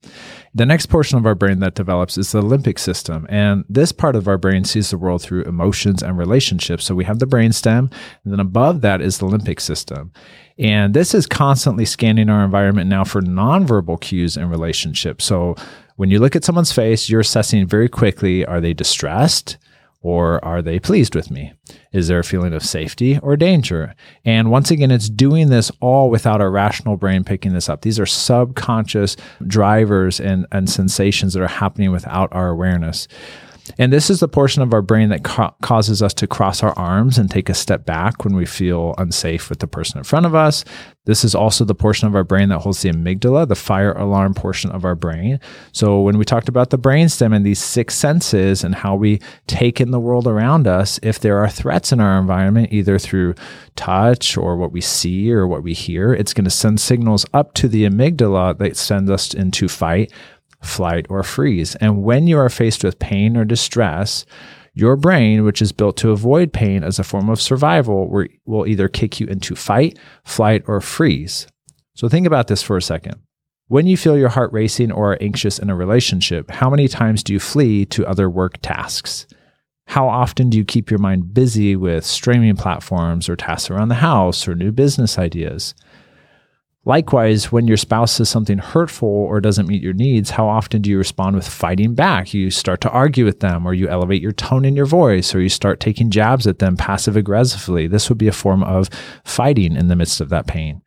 The 0.54 0.64
next 0.64 0.86
portion 0.86 1.18
of 1.18 1.26
our 1.26 1.34
brain 1.34 1.58
that 1.60 1.74
develops 1.74 2.16
is 2.16 2.32
the 2.32 2.40
limbic 2.40 2.78
system. 2.78 3.26
And 3.28 3.64
this 3.68 3.92
part 3.92 4.16
of 4.16 4.26
our 4.26 4.38
brain 4.38 4.64
sees 4.64 4.90
the 4.90 4.96
world 4.96 5.20
through 5.20 5.42
emotions 5.42 6.02
and 6.02 6.16
relationships. 6.16 6.86
So 6.86 6.94
we 6.94 7.04
have 7.04 7.18
the 7.18 7.26
brainstem, 7.26 7.92
and 8.24 8.32
then 8.32 8.40
above 8.40 8.80
that 8.80 9.02
is 9.02 9.18
the 9.18 9.26
limbic 9.26 9.60
system. 9.60 10.10
And 10.58 10.94
this 10.94 11.14
is 11.14 11.26
constantly 11.26 11.84
scanning 11.84 12.30
our 12.30 12.44
environment 12.44 12.88
now 12.88 13.04
for 13.04 13.20
nonverbal 13.20 14.00
cues 14.00 14.36
and 14.36 14.50
relationships. 14.50 15.24
So 15.24 15.56
when 15.96 16.10
you 16.10 16.20
look 16.20 16.36
at 16.36 16.44
someone's 16.44 16.72
face, 16.72 17.10
you're 17.10 17.20
assessing 17.20 17.66
very 17.66 17.88
quickly 17.88 18.46
are 18.46 18.60
they 18.60 18.72
distressed? 18.72 19.58
Or 20.04 20.44
are 20.44 20.60
they 20.60 20.78
pleased 20.78 21.14
with 21.14 21.30
me? 21.30 21.54
Is 21.90 22.08
there 22.08 22.18
a 22.18 22.24
feeling 22.24 22.52
of 22.52 22.62
safety 22.62 23.18
or 23.20 23.38
danger? 23.38 23.94
And 24.22 24.50
once 24.50 24.70
again, 24.70 24.90
it's 24.90 25.08
doing 25.08 25.48
this 25.48 25.72
all 25.80 26.10
without 26.10 26.42
our 26.42 26.50
rational 26.50 26.98
brain 26.98 27.24
picking 27.24 27.54
this 27.54 27.70
up. 27.70 27.80
These 27.80 27.98
are 27.98 28.04
subconscious 28.04 29.16
drivers 29.46 30.20
and, 30.20 30.46
and 30.52 30.68
sensations 30.68 31.32
that 31.32 31.42
are 31.42 31.48
happening 31.48 31.90
without 31.90 32.30
our 32.32 32.50
awareness. 32.50 33.08
And 33.78 33.92
this 33.92 34.10
is 34.10 34.20
the 34.20 34.28
portion 34.28 34.62
of 34.62 34.74
our 34.74 34.82
brain 34.82 35.08
that 35.08 35.24
ca- 35.24 35.54
causes 35.62 36.02
us 36.02 36.12
to 36.14 36.26
cross 36.26 36.62
our 36.62 36.76
arms 36.78 37.16
and 37.16 37.30
take 37.30 37.48
a 37.48 37.54
step 37.54 37.86
back 37.86 38.24
when 38.24 38.36
we 38.36 38.44
feel 38.44 38.94
unsafe 38.98 39.48
with 39.48 39.60
the 39.60 39.66
person 39.66 39.98
in 39.98 40.04
front 40.04 40.26
of 40.26 40.34
us. 40.34 40.64
This 41.06 41.24
is 41.24 41.34
also 41.34 41.64
the 41.64 41.74
portion 41.74 42.08
of 42.08 42.14
our 42.14 42.24
brain 42.24 42.48
that 42.48 42.60
holds 42.60 42.80
the 42.80 42.90
amygdala, 42.90 43.46
the 43.46 43.54
fire 43.54 43.92
alarm 43.92 44.32
portion 44.32 44.70
of 44.70 44.84
our 44.84 44.94
brain. 44.94 45.38
So, 45.72 46.00
when 46.00 46.16
we 46.16 46.24
talked 46.24 46.48
about 46.48 46.70
the 46.70 46.78
brainstem 46.78 47.34
and 47.34 47.44
these 47.44 47.58
six 47.58 47.94
senses 47.94 48.64
and 48.64 48.74
how 48.74 48.94
we 48.94 49.20
take 49.46 49.80
in 49.80 49.90
the 49.90 50.00
world 50.00 50.26
around 50.26 50.66
us, 50.66 50.98
if 51.02 51.20
there 51.20 51.38
are 51.38 51.48
threats 51.48 51.92
in 51.92 52.00
our 52.00 52.18
environment, 52.18 52.72
either 52.72 52.98
through 52.98 53.34
touch 53.76 54.36
or 54.38 54.56
what 54.56 54.72
we 54.72 54.80
see 54.80 55.30
or 55.30 55.46
what 55.46 55.62
we 55.62 55.74
hear, 55.74 56.14
it's 56.14 56.32
going 56.32 56.44
to 56.44 56.50
send 56.50 56.80
signals 56.80 57.26
up 57.34 57.52
to 57.54 57.68
the 57.68 57.84
amygdala 57.84 58.56
that 58.56 58.76
send 58.76 59.10
us 59.10 59.34
into 59.34 59.68
fight, 59.68 60.10
flight, 60.66 61.06
or 61.08 61.22
freeze. 61.22 61.74
And 61.76 62.02
when 62.02 62.26
you 62.26 62.38
are 62.38 62.48
faced 62.48 62.84
with 62.84 62.98
pain 62.98 63.36
or 63.36 63.44
distress, 63.44 64.24
your 64.72 64.96
brain, 64.96 65.44
which 65.44 65.62
is 65.62 65.72
built 65.72 65.96
to 65.98 66.10
avoid 66.10 66.52
pain 66.52 66.82
as 66.82 66.98
a 66.98 67.04
form 67.04 67.28
of 67.28 67.40
survival, 67.40 68.26
will 68.44 68.66
either 68.66 68.88
kick 68.88 69.20
you 69.20 69.26
into 69.26 69.54
fight, 69.54 69.98
flight, 70.24 70.64
or 70.66 70.80
freeze. 70.80 71.46
So 71.94 72.08
think 72.08 72.26
about 72.26 72.48
this 72.48 72.62
for 72.62 72.76
a 72.76 72.82
second. 72.82 73.14
When 73.68 73.86
you 73.86 73.96
feel 73.96 74.18
your 74.18 74.28
heart 74.30 74.52
racing 74.52 74.92
or 74.92 75.12
are 75.12 75.22
anxious 75.22 75.58
in 75.58 75.70
a 75.70 75.76
relationship, 75.76 76.50
how 76.50 76.68
many 76.68 76.88
times 76.88 77.22
do 77.22 77.32
you 77.32 77.40
flee 77.40 77.86
to 77.86 78.06
other 78.06 78.28
work 78.28 78.58
tasks? 78.62 79.26
How 79.86 80.08
often 80.08 80.50
do 80.50 80.58
you 80.58 80.64
keep 80.64 80.90
your 80.90 80.98
mind 80.98 81.32
busy 81.34 81.76
with 81.76 82.04
streaming 82.04 82.56
platforms 82.56 83.28
or 83.28 83.36
tasks 83.36 83.70
around 83.70 83.88
the 83.88 83.96
house 83.96 84.48
or 84.48 84.54
new 84.54 84.72
business 84.72 85.18
ideas? 85.18 85.74
Likewise, 86.86 87.50
when 87.50 87.66
your 87.66 87.78
spouse 87.78 88.12
says 88.12 88.28
something 88.28 88.58
hurtful 88.58 89.08
or 89.08 89.40
doesn't 89.40 89.66
meet 89.66 89.82
your 89.82 89.94
needs, 89.94 90.30
how 90.30 90.46
often 90.46 90.82
do 90.82 90.90
you 90.90 90.98
respond 90.98 91.34
with 91.34 91.48
fighting 91.48 91.94
back? 91.94 92.34
You 92.34 92.50
start 92.50 92.82
to 92.82 92.90
argue 92.90 93.24
with 93.24 93.40
them, 93.40 93.66
or 93.66 93.72
you 93.72 93.88
elevate 93.88 94.20
your 94.20 94.32
tone 94.32 94.66
in 94.66 94.76
your 94.76 94.84
voice, 94.84 95.34
or 95.34 95.40
you 95.40 95.48
start 95.48 95.80
taking 95.80 96.10
jabs 96.10 96.46
at 96.46 96.58
them 96.58 96.76
passive 96.76 97.16
aggressively. 97.16 97.86
This 97.86 98.10
would 98.10 98.18
be 98.18 98.28
a 98.28 98.32
form 98.32 98.62
of 98.62 98.90
fighting 99.24 99.76
in 99.76 99.88
the 99.88 99.96
midst 99.96 100.20
of 100.20 100.28
that 100.28 100.46
pain. 100.46 100.82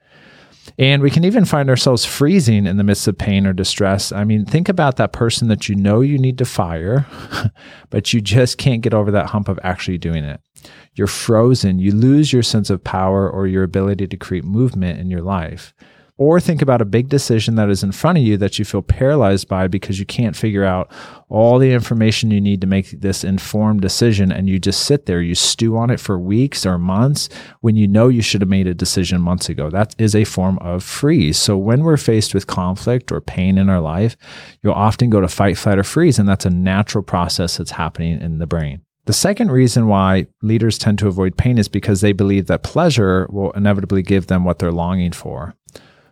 And 0.79 1.01
we 1.01 1.09
can 1.09 1.23
even 1.23 1.43
find 1.43 1.69
ourselves 1.69 2.05
freezing 2.05 2.67
in 2.67 2.77
the 2.77 2.83
midst 2.83 3.07
of 3.07 3.17
pain 3.17 3.47
or 3.47 3.53
distress. 3.53 4.11
I 4.11 4.23
mean, 4.23 4.45
think 4.45 4.69
about 4.69 4.97
that 4.97 5.11
person 5.11 5.47
that 5.47 5.67
you 5.67 5.75
know 5.75 6.01
you 6.01 6.19
need 6.19 6.37
to 6.37 6.45
fire, 6.45 7.07
but 7.89 8.13
you 8.13 8.21
just 8.21 8.59
can't 8.59 8.81
get 8.81 8.93
over 8.93 9.09
that 9.11 9.27
hump 9.27 9.49
of 9.49 9.59
actually 9.63 9.97
doing 9.97 10.23
it. 10.23 10.39
You're 10.93 11.07
frozen. 11.07 11.79
You 11.79 11.91
lose 11.91 12.31
your 12.31 12.43
sense 12.43 12.69
of 12.69 12.83
power 12.83 13.29
or 13.29 13.47
your 13.47 13.63
ability 13.63 14.07
to 14.07 14.17
create 14.17 14.43
movement 14.43 14.99
in 14.99 15.09
your 15.09 15.21
life. 15.21 15.73
Or 16.19 16.39
think 16.39 16.63
about 16.63 16.81
a 16.81 16.85
big 16.85 17.09
decision 17.09 17.55
that 17.55 17.69
is 17.69 17.83
in 17.83 17.91
front 17.91 18.17
of 18.17 18.23
you 18.23 18.37
that 18.37 18.57
you 18.57 18.65
feel 18.65 18.81
paralyzed 18.81 19.47
by 19.47 19.67
because 19.67 19.99
you 19.99 20.05
can't 20.05 20.35
figure 20.35 20.63
out 20.63 20.91
all 21.29 21.59
the 21.59 21.71
information 21.71 22.31
you 22.31 22.41
need 22.41 22.59
to 22.61 22.67
make 22.67 22.89
this 22.89 23.23
informed 23.23 23.81
decision. 23.81 24.31
And 24.31 24.49
you 24.49 24.57
just 24.57 24.81
sit 24.81 25.05
there, 25.05 25.21
you 25.21 25.35
stew 25.35 25.77
on 25.77 25.91
it 25.91 25.99
for 25.99 26.17
weeks 26.17 26.65
or 26.65 26.79
months 26.79 27.29
when 27.61 27.75
you 27.75 27.87
know 27.87 28.07
you 28.07 28.23
should 28.23 28.41
have 28.41 28.49
made 28.49 28.65
a 28.65 28.73
decision 28.73 29.21
months 29.21 29.47
ago. 29.47 29.69
That 29.69 29.95
is 29.99 30.15
a 30.15 30.23
form 30.23 30.57
of 30.57 30.83
freeze. 30.83 31.37
So 31.37 31.55
when 31.55 31.83
we're 31.83 31.97
faced 31.97 32.33
with 32.33 32.47
conflict 32.47 33.11
or 33.11 33.21
pain 33.21 33.59
in 33.59 33.69
our 33.69 33.81
life, 33.81 34.17
you'll 34.63 34.73
often 34.73 35.11
go 35.11 35.21
to 35.21 35.27
fight, 35.27 35.57
flight, 35.57 35.77
or 35.77 35.83
freeze. 35.83 36.17
And 36.17 36.27
that's 36.27 36.45
a 36.45 36.49
natural 36.49 37.03
process 37.03 37.57
that's 37.57 37.71
happening 37.71 38.19
in 38.19 38.39
the 38.39 38.47
brain. 38.47 38.81
The 39.05 39.13
second 39.13 39.51
reason 39.51 39.87
why 39.87 40.27
leaders 40.41 40.77
tend 40.77 40.99
to 40.99 41.07
avoid 41.07 41.37
pain 41.37 41.57
is 41.57 41.69
because 41.69 42.01
they 42.01 42.11
believe 42.11 42.47
that 42.47 42.63
pleasure 42.63 43.27
will 43.29 43.51
inevitably 43.51 44.01
give 44.01 44.27
them 44.27 44.43
what 44.43 44.59
they're 44.59 44.71
longing 44.71 45.13
for. 45.13 45.55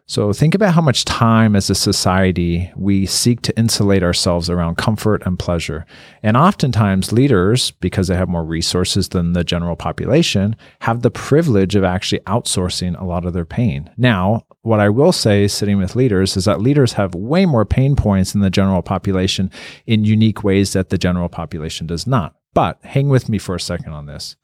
So 0.08 0.32
think 0.34 0.54
about 0.54 0.76
how 0.76 0.82
much 0.82 1.04
time 1.04 1.56
as 1.56 1.68
a 1.72 1.76
society 1.76 2.72
we 2.76 3.08
seek 3.08 3.42
to 3.42 3.58
insulate 3.58 4.04
ourselves 4.04 4.52
around 4.52 4.78
comfort 4.78 5.24
and 5.26 5.40
pleasure. 5.40 5.88
And 6.22 6.38
oftentimes 6.38 7.12
leaders, 7.12 7.72
because 7.72 8.08
they 8.08 8.16
have 8.16 8.30
more 8.30 8.46
resources 8.46 9.10
than 9.10 9.34
the 9.34 9.44
general 9.44 9.76
population, 9.76 10.56
have 10.82 11.02
the 11.02 11.10
privilege 11.10 11.76
of 11.76 11.84
actually 11.84 12.20
outsourcing 12.22 13.00
a 13.02 13.04
lot 13.06 13.26
of 13.26 13.34
their 13.34 13.46
pain. 13.46 13.90
Now, 13.98 14.44
what 14.62 14.80
I 14.80 14.90
will 14.90 15.12
say 15.12 15.48
sitting 15.48 15.80
with 15.80 15.96
leaders 15.96 16.38
is 16.38 16.46
that 16.46 16.62
leaders 16.62 16.94
have 16.94 17.16
way 17.16 17.48
more 17.48 17.66
pain 17.66 17.96
points 17.96 18.34
than 18.34 18.42
the 18.42 18.52
general 18.52 18.84
population 18.84 19.50
in 19.88 20.06
unique 20.06 20.44
ways 20.44 20.74
that 20.74 20.90
the 20.90 21.00
general 21.00 21.30
population 21.30 21.88
does 21.88 22.06
not. 22.06 22.36
But 22.54 22.80
hang 22.84 23.10
with 23.10 23.28
me 23.28 23.38
for 23.38 23.56
a 23.56 23.60
second 23.60 23.94
on 23.94 24.06
this. 24.06 24.36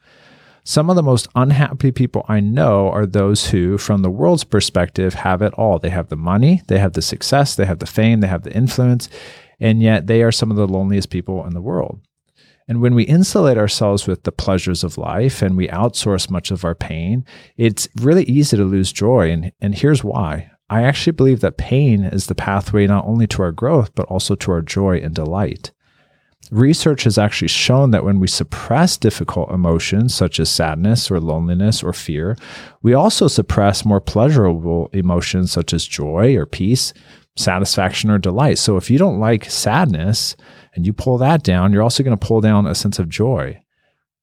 Some 0.63 0.91
of 0.91 0.95
the 0.95 1.03
most 1.03 1.27
unhappy 1.33 1.91
people 1.91 2.23
I 2.27 2.39
know 2.39 2.89
are 2.89 3.07
those 3.07 3.47
who, 3.47 3.79
from 3.79 4.03
the 4.03 4.11
world's 4.11 4.43
perspective, 4.43 5.15
have 5.15 5.41
it 5.41 5.53
all. 5.55 5.79
They 5.79 5.89
have 5.89 6.09
the 6.09 6.15
money, 6.15 6.61
they 6.67 6.77
have 6.77 6.93
the 6.93 7.01
success, 7.01 7.55
they 7.55 7.65
have 7.65 7.79
the 7.79 7.87
fame, 7.87 8.19
they 8.19 8.27
have 8.27 8.43
the 8.43 8.53
influence, 8.53 9.09
and 9.59 9.81
yet 9.81 10.05
they 10.05 10.21
are 10.21 10.31
some 10.31 10.51
of 10.51 10.57
the 10.57 10.67
loneliest 10.67 11.09
people 11.09 11.45
in 11.45 11.55
the 11.55 11.61
world. 11.61 11.99
And 12.67 12.79
when 12.79 12.93
we 12.93 13.03
insulate 13.03 13.57
ourselves 13.57 14.05
with 14.05 14.23
the 14.23 14.31
pleasures 14.31 14.83
of 14.83 14.99
life 14.99 15.41
and 15.41 15.57
we 15.57 15.67
outsource 15.67 16.29
much 16.29 16.51
of 16.51 16.63
our 16.63 16.75
pain, 16.75 17.25
it's 17.57 17.89
really 17.99 18.23
easy 18.25 18.55
to 18.55 18.63
lose 18.63 18.93
joy. 18.93 19.31
And, 19.31 19.51
and 19.61 19.73
here's 19.73 20.03
why. 20.03 20.51
I 20.69 20.83
actually 20.83 21.13
believe 21.13 21.41
that 21.41 21.57
pain 21.57 22.05
is 22.05 22.27
the 22.27 22.35
pathway 22.35 22.87
not 22.87 23.05
only 23.05 23.27
to 23.27 23.41
our 23.41 23.51
growth, 23.51 23.93
but 23.95 24.05
also 24.05 24.35
to 24.35 24.51
our 24.51 24.61
joy 24.61 24.99
and 24.99 25.13
delight. 25.13 25.71
Research 26.51 27.05
has 27.05 27.17
actually 27.17 27.47
shown 27.47 27.91
that 27.91 28.03
when 28.03 28.19
we 28.19 28.27
suppress 28.27 28.97
difficult 28.97 29.49
emotions 29.51 30.13
such 30.13 30.37
as 30.37 30.49
sadness 30.49 31.09
or 31.09 31.21
loneliness 31.21 31.81
or 31.81 31.93
fear, 31.93 32.37
we 32.81 32.93
also 32.93 33.29
suppress 33.29 33.85
more 33.85 34.01
pleasurable 34.01 34.89
emotions 34.91 35.49
such 35.49 35.73
as 35.73 35.87
joy 35.87 36.35
or 36.35 36.45
peace, 36.45 36.93
satisfaction 37.37 38.11
or 38.11 38.17
delight. 38.17 38.57
So 38.57 38.75
if 38.75 38.91
you 38.91 38.97
don't 38.97 39.21
like 39.21 39.49
sadness 39.49 40.35
and 40.75 40.85
you 40.85 40.91
pull 40.91 41.17
that 41.19 41.41
down, 41.41 41.71
you're 41.71 41.83
also 41.83 42.03
going 42.03 42.17
to 42.17 42.27
pull 42.27 42.41
down 42.41 42.67
a 42.67 42.75
sense 42.75 42.99
of 42.99 43.07
joy. 43.07 43.63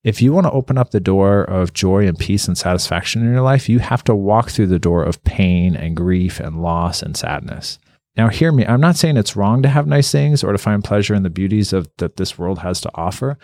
If 0.03 0.21
you 0.21 0.31
want 0.31 0.45
to 0.45 0.51
open 0.51 0.77
up 0.77 0.91
the 0.91 0.99
door 0.99 1.43
of 1.43 1.73
joy 1.73 2.07
and 2.07 2.17
peace 2.17 2.47
and 2.47 2.55
satisfaction 2.55 3.23
in 3.23 3.33
your 3.33 3.41
life, 3.41 3.67
you 3.67 3.79
have 3.79 4.03
to 4.03 4.13
walk 4.13 4.51
through 4.51 4.67
the 4.67 4.77
door 4.77 5.03
of 5.03 5.23
pain 5.23 5.75
and 5.75 5.97
grief 5.97 6.39
and 6.39 6.61
loss 6.61 7.01
and 7.01 7.17
sadness. 7.17 7.79
Now, 8.19 8.27
hear 8.27 8.51
me. 8.51 8.65
I'm 8.65 8.81
not 8.81 8.97
saying 8.97 9.15
it's 9.15 9.37
wrong 9.37 9.61
to 9.61 9.69
have 9.69 9.87
nice 9.87 10.11
things 10.11 10.43
or 10.43 10.51
to 10.51 10.57
find 10.57 10.83
pleasure 10.83 11.15
in 11.15 11.23
the 11.23 11.29
beauties 11.29 11.71
of 11.71 11.89
that 11.99 12.17
this 12.17 12.37
world 12.37 12.59
has 12.59 12.81
to 12.81 12.91
offer. 12.93 13.37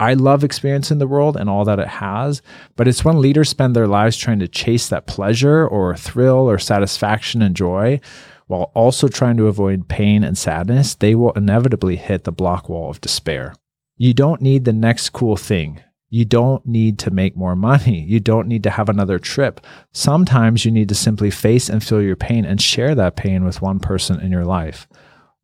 I 0.00 0.14
love 0.14 0.42
experiencing 0.42 0.98
the 0.98 1.06
world 1.06 1.36
and 1.36 1.48
all 1.48 1.64
that 1.64 1.78
it 1.78 1.86
has, 1.86 2.42
but 2.74 2.88
it's 2.88 3.04
when 3.04 3.20
leaders 3.20 3.48
spend 3.48 3.76
their 3.76 3.86
lives 3.86 4.16
trying 4.16 4.40
to 4.40 4.48
chase 4.48 4.88
that 4.88 5.06
pleasure 5.06 5.64
or 5.64 5.94
thrill 5.94 6.50
or 6.50 6.58
satisfaction 6.58 7.40
and 7.40 7.54
joy 7.54 8.00
while 8.48 8.72
also 8.74 9.06
trying 9.06 9.36
to 9.36 9.46
avoid 9.46 9.86
pain 9.86 10.24
and 10.24 10.36
sadness, 10.36 10.96
they 10.96 11.14
will 11.14 11.30
inevitably 11.34 11.94
hit 11.94 12.24
the 12.24 12.32
block 12.32 12.68
wall 12.68 12.90
of 12.90 13.00
despair. 13.00 13.54
You 13.96 14.12
don't 14.12 14.42
need 14.42 14.64
the 14.64 14.72
next 14.72 15.10
cool 15.10 15.36
thing. 15.36 15.82
You 16.08 16.24
don't 16.24 16.64
need 16.64 16.98
to 17.00 17.10
make 17.10 17.36
more 17.36 17.56
money. 17.56 18.00
You 18.00 18.20
don't 18.20 18.46
need 18.46 18.62
to 18.62 18.70
have 18.70 18.88
another 18.88 19.18
trip. 19.18 19.60
Sometimes 19.92 20.64
you 20.64 20.70
need 20.70 20.88
to 20.88 20.94
simply 20.94 21.30
face 21.30 21.68
and 21.68 21.82
feel 21.82 22.00
your 22.00 22.16
pain 22.16 22.44
and 22.44 22.60
share 22.60 22.94
that 22.94 23.16
pain 23.16 23.44
with 23.44 23.62
one 23.62 23.80
person 23.80 24.20
in 24.20 24.30
your 24.30 24.44
life. 24.44 24.86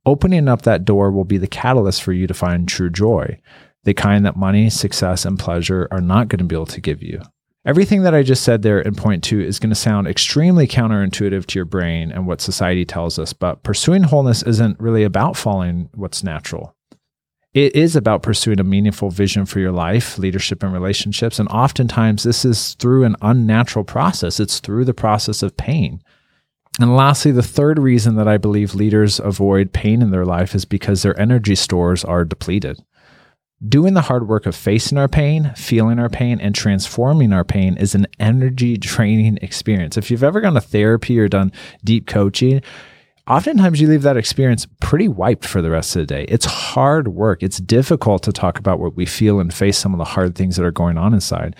Opening 0.07 0.49
up 0.49 0.63
that 0.63 0.85
door 0.85 1.11
will 1.11 1.25
be 1.25 1.39
the 1.39 1.49
catalyst 1.49 2.03
for 2.03 2.13
you 2.13 2.27
to 2.27 2.35
find 2.35 2.69
true 2.69 2.91
joy, 2.91 3.41
the 3.85 3.95
kind 3.95 4.25
that 4.25 4.37
money, 4.37 4.71
success, 4.71 5.25
and 5.25 5.39
pleasure 5.39 5.89
are 5.91 6.01
not 6.01 6.29
going 6.29 6.39
to 6.39 6.45
be 6.45 6.55
able 6.55 6.67
to 6.67 6.81
give 6.81 7.03
you. 7.03 7.21
Everything 7.65 8.03
that 8.03 8.15
I 8.15 8.25
just 8.25 8.43
said 8.43 8.63
there 8.63 8.81
in 8.81 8.97
point 8.97 9.23
two 9.23 9.41
is 9.41 9.61
going 9.61 9.71
to 9.71 9.77
sound 9.77 10.09
extremely 10.09 10.67
counterintuitive 10.67 11.47
to 11.47 11.59
your 11.59 11.65
brain 11.65 12.11
and 12.11 12.27
what 12.27 12.41
society 12.41 12.85
tells 12.85 13.19
us, 13.19 13.33
but 13.33 13.63
pursuing 13.63 14.03
wholeness 14.03 14.43
isn't 14.43 14.81
really 14.81 15.05
about 15.05 15.37
following 15.37 15.89
what's 15.95 16.25
natural 16.25 16.75
it 17.55 17.77
is 17.77 17.95
about 17.95 18.23
pursuing 18.23 18.61
a 18.61 18.65
meaningful 18.65 19.11
vision 19.11 19.45
for 19.45 19.61
your 19.61 19.73
life, 19.73 20.19
leadership, 20.19 20.63
and 20.63 20.73
relationships. 20.73 21.39
And 21.39 21.49
oftentimes, 21.51 22.23
this 22.23 22.45
is 22.45 22.75
through 22.75 23.05
an 23.05 23.17
unnatural 23.21 23.85
process, 23.85 24.41
it's 24.41 24.59
through 24.61 24.87
the 24.87 24.95
process 24.95 25.43
of 25.43 25.57
pain. 25.57 26.03
And 26.81 26.97
lastly, 26.97 27.33
the 27.33 27.43
third 27.43 27.79
reason 27.79 28.17
that 28.17 28.29
I 28.29 28.39
believe 28.39 28.75
leaders 28.75 29.21
avoid 29.21 29.75
pain 29.75 30.01
in 30.01 30.11
their 30.11 30.25
life 30.25 30.55
is 30.55 30.65
because 30.65 31.03
their 31.03 31.19
energy 31.21 31.55
stores 31.55 32.03
are 32.03 32.25
depleted. 32.25 32.83
Doing 33.69 33.93
the 33.95 34.01
hard 34.01 34.27
work 34.27 34.47
of 34.47 34.57
facing 34.57 34.97
our 34.97 35.07
pain, 35.07 35.53
feeling 35.55 35.99
our 35.99 36.09
pain, 36.09 36.41
and 36.41 36.55
transforming 36.55 37.33
our 37.33 37.45
pain 37.45 37.77
is 37.77 37.95
an 37.95 38.07
energy 38.19 38.79
draining 38.79 39.39
experience. 39.43 39.99
If 39.99 40.11
you've 40.11 40.25
ever 40.25 40.41
gone 40.41 40.55
to 40.55 40.61
therapy 40.61 41.21
or 41.21 41.29
done 41.29 41.53
deep 41.85 42.07
coaching, 42.07 42.63
oftentimes 43.29 43.81
you 43.81 43.89
leave 43.89 44.03
that 44.03 44.17
experience 44.17 44.67
pretty 44.81 45.09
wiped 45.09 45.45
for 45.45 45.63
the 45.63 45.71
rest 45.71 45.97
of 45.97 46.03
the 46.03 46.07
day. 46.07 46.25
It's 46.29 46.45
hard 46.45 47.09
work. 47.09 47.43
It's 47.43 47.59
difficult 47.59 48.23
to 48.25 48.33
talk 48.33 48.59
about 48.59 48.79
what 48.79 48.97
we 48.97 49.07
feel 49.07 49.41
and 49.41 49.53
face 49.53 49.79
some 49.79 49.95
of 49.95 49.99
the 49.99 50.05
hard 50.05 50.35
things 50.35 50.57
that 50.57 50.65
are 50.65 50.73
going 50.73 50.99
on 50.99 51.15
inside. 51.15 51.57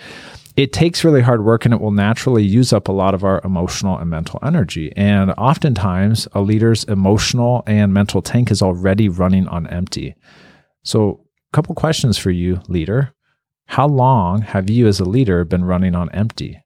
It 0.55 0.71
takes 0.71 1.03
really 1.03 1.21
hard 1.21 1.43
work 1.43 1.65
and 1.65 1.73
it 1.73 1.81
will 1.81 1.91
naturally 1.91 2.43
use 2.43 2.73
up 2.73 2.87
a 2.87 2.91
lot 2.91 3.15
of 3.15 3.23
our 3.23 3.41
emotional 3.43 3.97
and 3.97 4.09
mental 4.09 4.39
energy. 4.43 4.93
And 4.95 5.31
oftentimes, 5.31 6.27
a 6.33 6.41
leader's 6.41 6.83
emotional 6.83 7.63
and 7.65 7.91
mental 7.91 8.21
tank 8.21 8.51
is 8.51 8.61
already 8.61 9.09
running 9.09 9.47
on 9.47 9.65
empty. 9.67 10.15
So, 10.83 11.25
a 11.51 11.55
couple 11.55 11.73
questions 11.73 12.17
for 12.17 12.29
you, 12.29 12.61
leader. 12.67 13.13
How 13.67 13.87
long 13.87 14.41
have 14.41 14.69
you 14.69 14.87
as 14.87 14.99
a 14.99 15.05
leader 15.05 15.43
been 15.43 15.63
running 15.63 15.95
on 15.95 16.11
empty? 16.11 16.62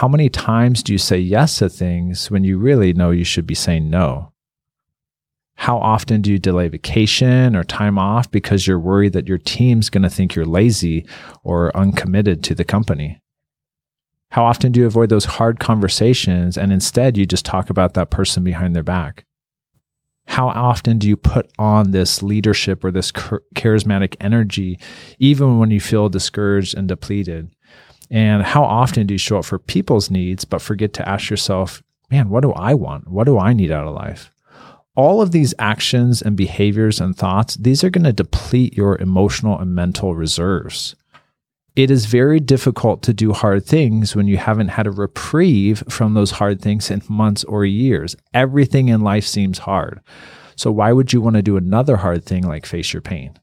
How 0.00 0.08
many 0.08 0.30
times 0.30 0.82
do 0.82 0.94
you 0.94 0.98
say 0.98 1.18
yes 1.18 1.58
to 1.58 1.68
things 1.68 2.30
when 2.30 2.42
you 2.42 2.56
really 2.56 2.94
know 2.94 3.10
you 3.10 3.22
should 3.22 3.46
be 3.46 3.54
saying 3.54 3.90
no? 3.90 4.32
How 5.56 5.76
often 5.76 6.22
do 6.22 6.32
you 6.32 6.38
delay 6.38 6.68
vacation 6.68 7.54
or 7.54 7.64
time 7.64 7.98
off 7.98 8.30
because 8.30 8.66
you're 8.66 8.78
worried 8.78 9.12
that 9.12 9.28
your 9.28 9.36
team's 9.36 9.90
going 9.90 10.02
to 10.02 10.08
think 10.08 10.34
you're 10.34 10.46
lazy 10.46 11.06
or 11.44 11.76
uncommitted 11.76 12.42
to 12.44 12.54
the 12.54 12.64
company? 12.64 13.20
How 14.30 14.46
often 14.46 14.72
do 14.72 14.80
you 14.80 14.86
avoid 14.86 15.10
those 15.10 15.26
hard 15.26 15.60
conversations 15.60 16.56
and 16.56 16.72
instead 16.72 17.18
you 17.18 17.26
just 17.26 17.44
talk 17.44 17.68
about 17.68 17.92
that 17.92 18.08
person 18.08 18.42
behind 18.42 18.74
their 18.74 18.82
back? 18.82 19.26
How 20.28 20.48
often 20.48 20.96
do 20.96 21.08
you 21.08 21.18
put 21.18 21.50
on 21.58 21.90
this 21.90 22.22
leadership 22.22 22.84
or 22.84 22.90
this 22.90 23.12
charismatic 23.12 24.16
energy 24.18 24.78
even 25.18 25.58
when 25.58 25.70
you 25.70 25.78
feel 25.78 26.08
discouraged 26.08 26.74
and 26.74 26.88
depleted? 26.88 27.50
And 28.10 28.42
how 28.42 28.64
often 28.64 29.06
do 29.06 29.14
you 29.14 29.18
show 29.18 29.38
up 29.38 29.44
for 29.44 29.58
people's 29.58 30.10
needs 30.10 30.44
but 30.44 30.60
forget 30.60 30.92
to 30.94 31.08
ask 31.08 31.30
yourself, 31.30 31.82
man, 32.10 32.28
what 32.28 32.42
do 32.42 32.52
I 32.52 32.74
want? 32.74 33.08
What 33.08 33.24
do 33.24 33.38
I 33.38 33.52
need 33.52 33.70
out 33.70 33.86
of 33.86 33.94
life? 33.94 34.30
All 34.96 35.22
of 35.22 35.30
these 35.30 35.54
actions 35.58 36.20
and 36.20 36.36
behaviors 36.36 37.00
and 37.00 37.16
thoughts, 37.16 37.54
these 37.54 37.84
are 37.84 37.90
going 37.90 38.04
to 38.04 38.12
deplete 38.12 38.76
your 38.76 38.98
emotional 38.98 39.58
and 39.58 39.74
mental 39.74 40.14
reserves. 40.14 40.96
It 41.76 41.90
is 41.90 42.06
very 42.06 42.40
difficult 42.40 43.02
to 43.02 43.14
do 43.14 43.32
hard 43.32 43.64
things 43.64 44.16
when 44.16 44.26
you 44.26 44.36
haven't 44.36 44.68
had 44.68 44.88
a 44.88 44.90
reprieve 44.90 45.84
from 45.88 46.14
those 46.14 46.32
hard 46.32 46.60
things 46.60 46.90
in 46.90 47.00
months 47.08 47.44
or 47.44 47.64
years. 47.64 48.16
Everything 48.34 48.88
in 48.88 49.02
life 49.02 49.24
seems 49.24 49.58
hard. 49.58 50.00
So, 50.56 50.72
why 50.72 50.92
would 50.92 51.12
you 51.12 51.20
want 51.20 51.36
to 51.36 51.42
do 51.42 51.56
another 51.56 51.96
hard 51.98 52.24
thing 52.24 52.42
like 52.42 52.66
face 52.66 52.92
your 52.92 53.00
pain? 53.00 53.38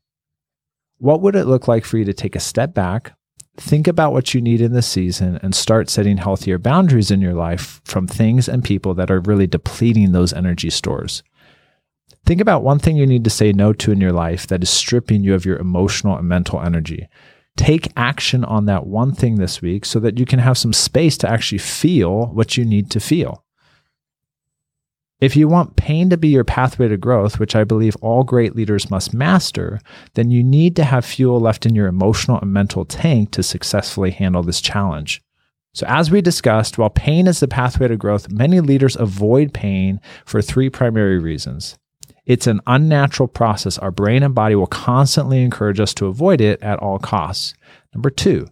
What 0.99 1.21
would 1.21 1.35
it 1.35 1.45
look 1.45 1.67
like 1.67 1.85
for 1.85 1.97
you 1.97 2.05
to 2.05 2.13
take 2.13 2.35
a 2.35 2.39
step 2.39 2.73
back, 2.73 3.16
think 3.57 3.87
about 3.87 4.13
what 4.13 4.33
you 4.33 4.41
need 4.41 4.61
in 4.61 4.73
this 4.73 4.87
season, 4.87 5.39
and 5.41 5.53
start 5.53 5.89
setting 5.89 6.17
healthier 6.17 6.57
boundaries 6.57 7.11
in 7.11 7.21
your 7.21 7.33
life 7.33 7.81
from 7.83 8.07
things 8.07 8.47
and 8.47 8.63
people 8.63 8.93
that 8.93 9.11
are 9.11 9.19
really 9.19 9.47
depleting 9.47 10.11
those 10.11 10.33
energy 10.33 10.69
stores? 10.69 11.23
Think 12.25 12.41
about 12.41 12.63
one 12.63 12.79
thing 12.79 12.97
you 12.97 13.07
need 13.07 13.23
to 13.23 13.29
say 13.29 13.51
no 13.51 13.73
to 13.73 13.91
in 13.91 14.01
your 14.01 14.11
life 14.11 14.47
that 14.47 14.63
is 14.63 14.69
stripping 14.69 15.23
you 15.23 15.33
of 15.33 15.45
your 15.45 15.57
emotional 15.57 16.17
and 16.17 16.27
mental 16.27 16.61
energy 16.61 17.07
take 17.57 17.91
action 17.97 18.45
on 18.45 18.65
that 18.65 18.87
one 18.87 19.13
thing 19.13 19.35
this 19.35 19.61
week 19.61 19.83
so 19.83 19.99
that 19.99 20.17
you 20.17 20.25
can 20.25 20.39
have 20.39 20.57
some 20.57 20.71
space 20.71 21.17
to 21.17 21.29
actually 21.29 21.57
feel 21.57 22.27
what 22.27 22.55
you 22.55 22.63
need 22.63 22.89
to 22.91 22.99
feel. 22.99 23.43
If 25.19 25.35
you 25.35 25.47
want 25.47 25.77
pain 25.77 26.11
to 26.11 26.17
be 26.17 26.27
your 26.27 26.43
pathway 26.43 26.89
to 26.89 26.97
growth, 26.97 27.39
which 27.39 27.55
I 27.55 27.63
believe 27.63 27.95
all 28.01 28.23
great 28.23 28.55
leaders 28.55 28.91
must 28.91 29.15
master, 29.15 29.79
then 30.13 30.29
you 30.29 30.43
need 30.43 30.75
to 30.75 30.83
have 30.83 31.05
fuel 31.05 31.39
left 31.39 31.65
in 31.65 31.73
your 31.73 31.87
emotional 31.87 32.39
and 32.39 32.53
mental 32.53 32.85
tank 32.85 33.31
to 33.31 33.41
successfully 33.41 34.11
handle 34.11 34.43
this 34.43 34.61
challenge. 34.61 35.23
So, 35.73 35.87
as 35.87 36.11
we 36.11 36.21
discussed, 36.21 36.77
while 36.77 36.91
pain 36.91 37.25
is 37.25 37.39
the 37.39 37.47
pathway 37.47 37.87
to 37.87 37.97
growth, 37.97 38.31
many 38.31 38.59
leaders 38.59 38.95
avoid 38.95 39.55
pain 39.55 39.99
for 40.23 40.39
three 40.39 40.69
primary 40.69 41.17
reasons. 41.17 41.79
It's 42.27 42.45
an 42.45 42.61
unnatural 42.67 43.27
process. 43.27 43.79
Our 43.79 43.91
brain 43.91 44.21
and 44.21 44.35
body 44.35 44.53
will 44.53 44.67
constantly 44.67 45.41
encourage 45.41 45.79
us 45.79 45.95
to 45.95 46.07
avoid 46.07 46.41
it 46.41 46.61
at 46.61 46.77
all 46.77 46.99
costs. 46.99 47.55
Number 47.93 48.11
two, 48.11 48.47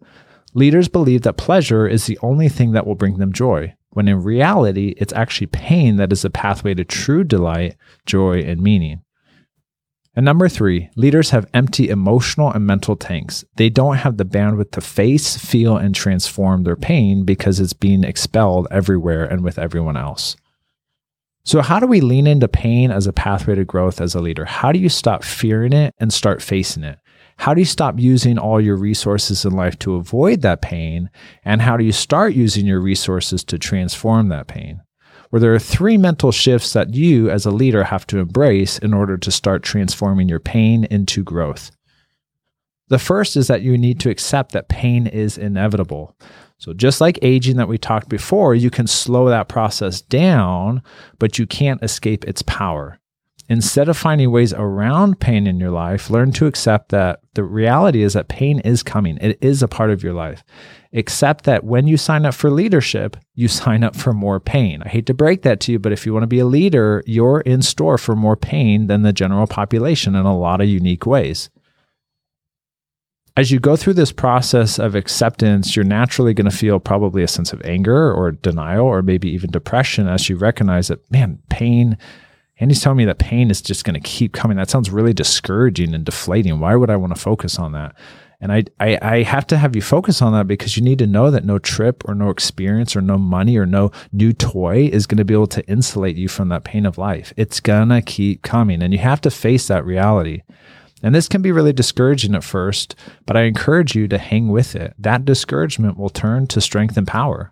leaders 0.55 0.87
believe 0.87 1.21
that 1.23 1.37
pleasure 1.37 1.87
is 1.87 2.07
the 2.07 2.17
only 2.23 2.49
thing 2.49 2.71
that 2.71 2.87
will 2.87 2.95
bring 2.95 3.17
them 3.17 3.33
joy, 3.33 3.75
when 3.95 4.09
in 4.09 4.21
reality, 4.21 4.93
it's 4.97 5.13
actually 5.13 5.47
pain 5.47 5.95
that 5.95 6.11
is 6.11 6.23
the 6.23 6.29
pathway 6.29 6.73
to 6.73 6.83
true 6.83 7.23
delight, 7.23 7.77
joy, 8.05 8.39
and 8.39 8.61
meaning. 8.61 9.01
And 10.17 10.25
number 10.25 10.49
three, 10.49 10.89
leaders 10.97 11.29
have 11.29 11.49
empty 11.53 11.87
emotional 11.89 12.51
and 12.51 12.67
mental 12.67 12.97
tanks. 12.97 13.45
They 13.55 13.69
don't 13.69 13.95
have 13.95 14.17
the 14.17 14.25
bandwidth 14.25 14.71
to 14.71 14.81
face, 14.81 15.37
feel, 15.37 15.77
and 15.77 15.95
transform 15.95 16.63
their 16.63 16.75
pain 16.75 17.23
because 17.23 17.61
it's 17.61 17.71
being 17.71 18.03
expelled 18.03 18.67
everywhere 18.69 19.23
and 19.23 19.45
with 19.45 19.57
everyone 19.57 19.95
else. 19.95 20.35
So, 21.45 21.61
how 21.61 21.79
do 21.79 21.87
we 21.87 22.01
lean 22.01 22.27
into 22.27 22.49
pain 22.49 22.91
as 22.91 23.07
a 23.07 23.13
pathway 23.13 23.55
to 23.55 23.63
growth 23.63 24.01
as 24.01 24.13
a 24.13 24.19
leader? 24.19 24.43
How 24.43 24.73
do 24.73 24.79
you 24.79 24.89
stop 24.89 25.23
fearing 25.23 25.71
it 25.71 25.93
and 25.99 26.11
start 26.11 26.41
facing 26.41 26.83
it? 26.83 26.99
How 27.37 27.53
do 27.53 27.61
you 27.61 27.65
stop 27.65 27.99
using 27.99 28.37
all 28.37 28.61
your 28.61 28.77
resources 28.77 29.45
in 29.45 29.51
life 29.51 29.77
to 29.79 29.95
avoid 29.95 30.41
that 30.41 30.61
pain? 30.61 31.09
And 31.43 31.61
how 31.61 31.77
do 31.77 31.83
you 31.83 31.91
start 31.91 32.33
using 32.33 32.65
your 32.65 32.79
resources 32.79 33.43
to 33.45 33.59
transform 33.59 34.29
that 34.29 34.47
pain? 34.47 34.81
Where 35.29 35.39
there 35.39 35.53
are 35.53 35.59
three 35.59 35.97
mental 35.97 36.31
shifts 36.31 36.73
that 36.73 36.93
you 36.93 37.29
as 37.29 37.45
a 37.45 37.51
leader 37.51 37.83
have 37.83 38.07
to 38.07 38.19
embrace 38.19 38.77
in 38.79 38.93
order 38.93 39.17
to 39.17 39.31
start 39.31 39.63
transforming 39.63 40.29
your 40.29 40.39
pain 40.39 40.85
into 40.85 41.23
growth. 41.23 41.71
The 42.87 42.99
first 42.99 43.35
is 43.35 43.47
that 43.47 43.63
you 43.63 43.77
need 43.77 43.99
to 44.01 44.09
accept 44.09 44.51
that 44.51 44.69
pain 44.69 45.07
is 45.07 45.37
inevitable. 45.37 46.15
So, 46.57 46.73
just 46.73 47.01
like 47.01 47.19
aging 47.21 47.57
that 47.57 47.67
we 47.67 47.77
talked 47.77 48.09
before, 48.09 48.55
you 48.55 48.69
can 48.69 48.87
slow 48.87 49.27
that 49.29 49.49
process 49.49 50.01
down, 50.01 50.81
but 51.19 51.37
you 51.37 51.45
can't 51.47 51.83
escape 51.83 52.23
its 52.25 52.43
power. 52.43 52.99
Instead 53.47 53.87
of 53.87 53.97
finding 53.97 54.31
ways 54.31 54.53
around 54.53 55.19
pain 55.19 55.45
in 55.45 55.59
your 55.59 55.69
life, 55.69 56.09
learn 56.09 56.31
to 56.31 56.47
accept 56.47 56.89
that 56.89 57.19
the 57.35 57.43
reality 57.43 58.01
is 58.01 58.13
that 58.13 58.27
pain 58.27 58.59
is 58.61 58.81
coming. 58.81 59.17
It 59.21 59.37
is 59.41 59.61
a 59.61 59.67
part 59.67 59.91
of 59.91 60.03
your 60.03 60.13
life. 60.13 60.43
Accept 60.93 61.43
that 61.43 61.63
when 61.63 61.87
you 61.87 61.97
sign 61.97 62.25
up 62.25 62.33
for 62.33 62.49
leadership, 62.49 63.17
you 63.35 63.47
sign 63.49 63.83
up 63.83 63.95
for 63.95 64.13
more 64.13 64.39
pain. 64.39 64.81
I 64.83 64.89
hate 64.89 65.05
to 65.07 65.13
break 65.13 65.43
that 65.43 65.59
to 65.61 65.71
you, 65.71 65.79
but 65.79 65.91
if 65.91 66.05
you 66.05 66.13
want 66.13 66.23
to 66.23 66.27
be 66.27 66.39
a 66.39 66.45
leader, 66.45 67.03
you're 67.05 67.41
in 67.41 67.61
store 67.61 67.97
for 67.97 68.15
more 68.15 68.35
pain 68.35 68.87
than 68.87 69.03
the 69.03 69.13
general 69.13 69.47
population 69.47 70.15
in 70.15 70.25
a 70.25 70.37
lot 70.37 70.61
of 70.61 70.67
unique 70.67 71.05
ways 71.05 71.49
as 73.37 73.51
you 73.51 73.59
go 73.59 73.75
through 73.75 73.93
this 73.93 74.11
process 74.11 74.79
of 74.79 74.95
acceptance, 74.95 75.75
you're 75.75 75.83
naturally 75.83 76.33
going 76.33 76.49
to 76.49 76.55
feel 76.55 76.79
probably 76.79 77.21
a 77.21 77.27
sense 77.27 77.51
of 77.51 77.61
anger 77.65 78.11
or 78.13 78.31
denial 78.31 78.85
or 78.85 79.01
maybe 79.01 79.29
even 79.29 79.51
depression 79.51 80.07
as 80.07 80.29
you 80.29 80.37
recognize 80.37 80.87
that, 80.87 81.09
man, 81.11 81.39
pain. 81.49 81.97
Andy's 82.59 82.81
telling 82.81 82.97
me 82.97 83.05
that 83.05 83.19
pain 83.19 83.51
is 83.51 83.61
just 83.61 83.83
going 83.83 83.95
to 83.95 83.99
keep 83.99 84.33
coming. 84.33 84.57
That 84.57 84.69
sounds 84.69 84.89
really 84.89 85.13
discouraging 85.13 85.93
and 85.93 86.05
deflating. 86.05 86.59
Why 86.59 86.75
would 86.75 86.89
I 86.89 86.95
want 86.95 87.13
to 87.13 87.21
focus 87.21 87.59
on 87.59 87.73
that? 87.73 87.95
And 88.39 88.51
I, 88.51 88.63
I, 88.79 88.99
I 89.01 89.23
have 89.23 89.47
to 89.47 89.57
have 89.57 89.75
you 89.75 89.81
focus 89.81 90.21
on 90.21 90.33
that 90.33 90.47
because 90.47 90.77
you 90.77 90.83
need 90.83 90.99
to 90.99 91.07
know 91.07 91.31
that 91.31 91.45
no 91.45 91.57
trip 91.57 92.03
or 92.07 92.13
no 92.13 92.29
experience 92.29 92.95
or 92.95 93.01
no 93.01 93.17
money 93.17 93.57
or 93.57 93.65
no 93.65 93.91
new 94.11 94.33
toy 94.33 94.89
is 94.91 95.07
going 95.07 95.17
to 95.17 95.25
be 95.25 95.33
able 95.33 95.47
to 95.47 95.65
insulate 95.67 96.15
you 96.15 96.27
from 96.27 96.49
that 96.49 96.63
pain 96.63 96.85
of 96.85 96.97
life. 96.97 97.33
It's 97.37 97.59
going 97.59 97.89
to 97.89 98.01
keep 98.01 98.41
coming. 98.41 98.81
And 98.81 98.93
you 98.93 98.99
have 98.99 99.21
to 99.21 99.31
face 99.31 99.67
that 99.67 99.85
reality. 99.85 100.43
And 101.01 101.13
this 101.13 101.27
can 101.27 101.41
be 101.41 101.51
really 101.51 101.73
discouraging 101.73 102.35
at 102.35 102.43
first, 102.43 102.95
but 103.25 103.37
I 103.37 103.43
encourage 103.43 103.95
you 103.95 104.07
to 104.07 104.17
hang 104.17 104.49
with 104.49 104.75
it. 104.75 104.93
That 104.97 105.25
discouragement 105.25 105.97
will 105.97 106.09
turn 106.09 106.47
to 106.47 106.61
strength 106.61 106.97
and 106.97 107.07
power. 107.07 107.51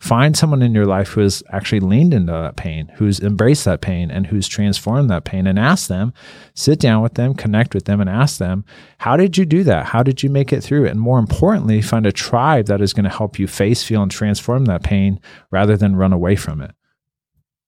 Find 0.00 0.36
someone 0.36 0.62
in 0.62 0.74
your 0.74 0.86
life 0.86 1.08
who 1.08 1.22
has 1.22 1.42
actually 1.50 1.80
leaned 1.80 2.14
into 2.14 2.32
that 2.32 2.56
pain, 2.56 2.92
who's 2.96 3.18
embraced 3.18 3.64
that 3.64 3.80
pain, 3.80 4.10
and 4.10 4.28
who's 4.28 4.46
transformed 4.46 5.10
that 5.10 5.24
pain, 5.24 5.46
and 5.46 5.58
ask 5.58 5.88
them, 5.88 6.14
sit 6.54 6.78
down 6.78 7.02
with 7.02 7.14
them, 7.14 7.34
connect 7.34 7.74
with 7.74 7.84
them, 7.84 8.00
and 8.00 8.08
ask 8.08 8.38
them, 8.38 8.64
how 8.98 9.16
did 9.16 9.36
you 9.36 9.44
do 9.44 9.64
that? 9.64 9.86
How 9.86 10.04
did 10.04 10.22
you 10.22 10.30
make 10.30 10.52
it 10.52 10.62
through 10.62 10.84
it? 10.84 10.90
And 10.92 11.00
more 11.00 11.18
importantly, 11.18 11.82
find 11.82 12.06
a 12.06 12.12
tribe 12.12 12.66
that 12.66 12.80
is 12.80 12.92
going 12.92 13.04
to 13.04 13.10
help 13.10 13.40
you 13.40 13.48
face, 13.48 13.82
feel, 13.82 14.02
and 14.02 14.10
transform 14.10 14.66
that 14.66 14.84
pain 14.84 15.20
rather 15.50 15.76
than 15.76 15.96
run 15.96 16.12
away 16.12 16.36
from 16.36 16.60
it. 16.60 16.70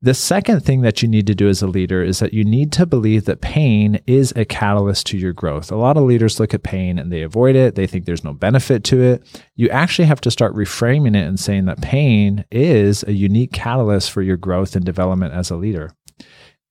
The 0.02 0.14
second 0.14 0.64
thing 0.64 0.80
that 0.80 1.02
you 1.02 1.08
need 1.08 1.26
to 1.26 1.34
do 1.34 1.46
as 1.46 1.60
a 1.60 1.66
leader 1.66 2.02
is 2.02 2.20
that 2.20 2.32
you 2.32 2.42
need 2.42 2.72
to 2.72 2.86
believe 2.86 3.26
that 3.26 3.42
pain 3.42 4.00
is 4.06 4.32
a 4.34 4.46
catalyst 4.46 5.06
to 5.08 5.18
your 5.18 5.34
growth. 5.34 5.70
A 5.70 5.76
lot 5.76 5.98
of 5.98 6.04
leaders 6.04 6.40
look 6.40 6.54
at 6.54 6.62
pain 6.62 6.98
and 6.98 7.12
they 7.12 7.20
avoid 7.20 7.54
it. 7.54 7.74
They 7.74 7.86
think 7.86 8.06
there's 8.06 8.24
no 8.24 8.32
benefit 8.32 8.82
to 8.84 9.02
it. 9.02 9.42
You 9.56 9.68
actually 9.68 10.06
have 10.06 10.22
to 10.22 10.30
start 10.30 10.54
reframing 10.54 11.14
it 11.14 11.28
and 11.28 11.38
saying 11.38 11.66
that 11.66 11.82
pain 11.82 12.46
is 12.50 13.02
a 13.02 13.12
unique 13.12 13.52
catalyst 13.52 14.10
for 14.10 14.22
your 14.22 14.38
growth 14.38 14.74
and 14.74 14.86
development 14.86 15.34
as 15.34 15.50
a 15.50 15.56
leader. 15.56 15.90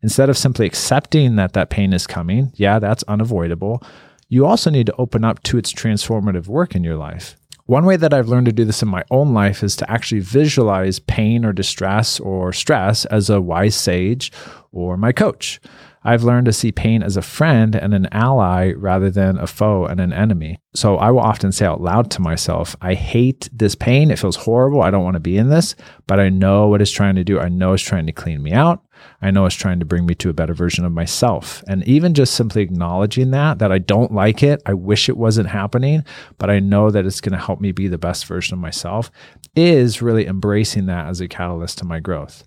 Instead 0.02 0.32
of 0.32 0.38
simply 0.38 0.66
accepting 0.66 1.36
that 1.36 1.54
that 1.54 1.70
pain 1.70 1.94
is 1.94 2.08
coming, 2.08 2.52
yeah, 2.56 2.80
that's 2.80 3.04
unavoidable. 3.04 3.84
You 4.28 4.48
also 4.48 4.72
need 4.72 4.88
to 4.88 4.96
open 4.98 5.24
up 5.24 5.44
to 5.44 5.60
its 5.60 5.72
transformative 5.72 6.48
work 6.48 6.74
in 6.74 6.84
your 6.84 6.98
life. 6.98 7.39
One 7.70 7.86
way 7.86 7.98
that 7.98 8.16
I've 8.16 8.30
learned 8.30 8.48
to 8.48 8.52
do 8.52 8.66
this 8.66 8.82
in 8.82 8.90
my 8.90 9.04
own 9.12 9.36
life 9.36 9.62
is 9.62 9.76
to 9.76 9.92
actually 9.92 10.22
visualize 10.22 10.98
pain 10.98 11.46
or 11.46 11.54
distress 11.54 12.20
or 12.20 12.52
stress 12.52 13.06
as 13.06 13.30
a 13.30 13.40
wise 13.40 13.76
sage 13.76 14.32
or 14.72 14.98
my 14.98 15.12
coach. 15.12 15.62
I've 16.04 16.24
learned 16.24 16.48
to 16.48 16.54
see 16.54 16.72
pain 16.72 17.04
as 17.04 17.16
a 17.16 17.22
friend 17.22 17.76
and 17.76 17.94
an 17.94 18.08
ally 18.12 18.72
rather 18.72 19.12
than 19.12 19.38
a 19.38 19.46
foe 19.46 19.86
and 19.86 20.00
an 20.00 20.12
enemy. 20.12 20.58
So 20.74 20.98
I 20.98 21.12
will 21.12 21.20
often 21.20 21.52
say 21.52 21.68
out 21.68 21.80
loud 21.80 22.10
to 22.10 22.24
myself, 22.24 22.76
I 22.82 22.96
hate 22.96 23.48
this 23.54 23.76
pain. 23.76 24.10
It 24.10 24.18
feels 24.18 24.38
horrible. 24.38 24.82
I 24.82 24.90
don't 24.90 25.04
want 25.04 25.18
to 25.18 25.20
be 25.20 25.38
in 25.38 25.50
this, 25.50 25.76
but 26.08 26.20
I 26.20 26.30
know 26.30 26.70
what 26.70 26.82
it's 26.82 26.90
trying 26.90 27.18
to 27.18 27.24
do. 27.24 27.40
I 27.40 27.50
know 27.50 27.74
it's 27.74 27.84
trying 27.84 28.08
to 28.08 28.12
clean 28.12 28.42
me 28.42 28.52
out. 28.52 28.82
I 29.22 29.32
know 29.32 29.46
it's 29.46 29.56
trying 29.56 29.80
to 29.80 29.86
bring 29.86 30.06
me 30.06 30.16
to 30.16 30.30
a 30.30 30.34
better 30.34 30.54
version 30.54 30.86
of 30.86 30.92
myself. 30.92 31.64
And 31.68 31.84
even 31.88 32.14
just 32.14 32.34
simply 32.34 32.62
acknowledging 32.62 33.32
that, 33.32 33.60
that 33.60 33.72
I 33.72 33.80
don't 33.80 34.12
like 34.12 34.44
it, 34.44 34.62
I 34.66 34.74
wish 34.74 35.10
it 35.10 35.18
wasn't 35.18 35.50
happening, 35.50 36.04
but 36.38 36.50
I 36.50 36.60
know 36.60 36.92
that 36.92 37.06
it's 37.06 37.22
going 37.22 37.34
to 37.34 37.46
help 37.46 37.62
me 37.62 37.72
be 37.72 37.88
the 37.88 37.98
best 37.98 38.26
version 38.26 38.54
of 38.54 38.60
myself, 38.60 39.12
is 39.56 40.02
really 40.02 40.28
embracing 40.28 40.86
that 40.88 41.08
as 41.08 41.22
a 41.22 41.28
catalyst 41.28 41.78
to 41.80 41.86
my 41.86 42.00
growth. 42.00 42.44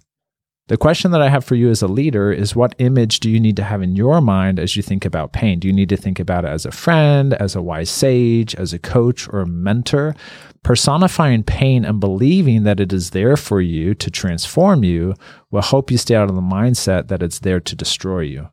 The 0.69 0.77
question 0.77 1.11
that 1.11 1.21
I 1.21 1.29
have 1.29 1.45
for 1.45 1.57
you 1.57 1.71
as 1.71 1.83
a 1.83 1.89
leader 1.89 2.33
is 2.33 2.55
what 2.55 2.77
image 2.79 3.21
do 3.21 3.29
you 3.29 3.41
need 3.41 3.57
to 3.57 3.65
have 3.65 3.83
in 3.83 3.97
your 3.97 4.21
mind 4.21 4.61
as 4.61 4.77
you 4.77 4.83
think 4.83 5.05
about 5.05 5.33
pain? 5.33 5.59
Do 5.59 5.67
you 5.67 5.75
need 5.75 5.89
to 5.89 5.97
think 5.97 6.21
about 6.21 6.45
it 6.45 6.49
as 6.49 6.65
a 6.65 6.71
friend, 6.71 7.35
as 7.35 7.57
a 7.57 7.61
wise 7.61 7.91
sage, 7.91 8.55
as 8.55 8.73
a 8.73 8.79
coach 8.79 9.29
or 9.29 9.41
a 9.41 9.47
mentor? 9.47 10.15
Personifying 10.63 11.43
pain 11.43 11.85
and 11.85 11.99
believing 11.99 12.63
that 12.63 12.79
it 12.79 12.93
is 12.93 13.11
there 13.11 13.37
for 13.37 13.61
you 13.61 13.95
to 13.95 14.11
transform 14.11 14.85
you 14.85 15.15
will 15.51 15.63
help 15.63 15.91
you 15.91 15.99
stay 15.99 16.15
out 16.15 16.29
of 16.31 16.37
the 16.37 16.41
mindset 16.41 17.09
that 17.09 17.23
it's 17.23 17.41
there 17.41 17.59
to 17.61 17.75
destroy 17.75 18.21
you. 18.21 18.49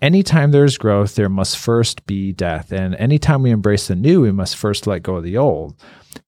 Anytime 0.00 0.52
there's 0.52 0.78
growth, 0.78 1.16
there 1.16 1.28
must 1.28 1.58
first 1.58 2.06
be 2.06 2.32
death. 2.32 2.70
And 2.70 2.94
anytime 2.96 3.42
we 3.42 3.50
embrace 3.50 3.88
the 3.88 3.96
new, 3.96 4.20
we 4.20 4.30
must 4.30 4.56
first 4.56 4.86
let 4.86 5.02
go 5.02 5.16
of 5.16 5.24
the 5.24 5.36
old. 5.36 5.74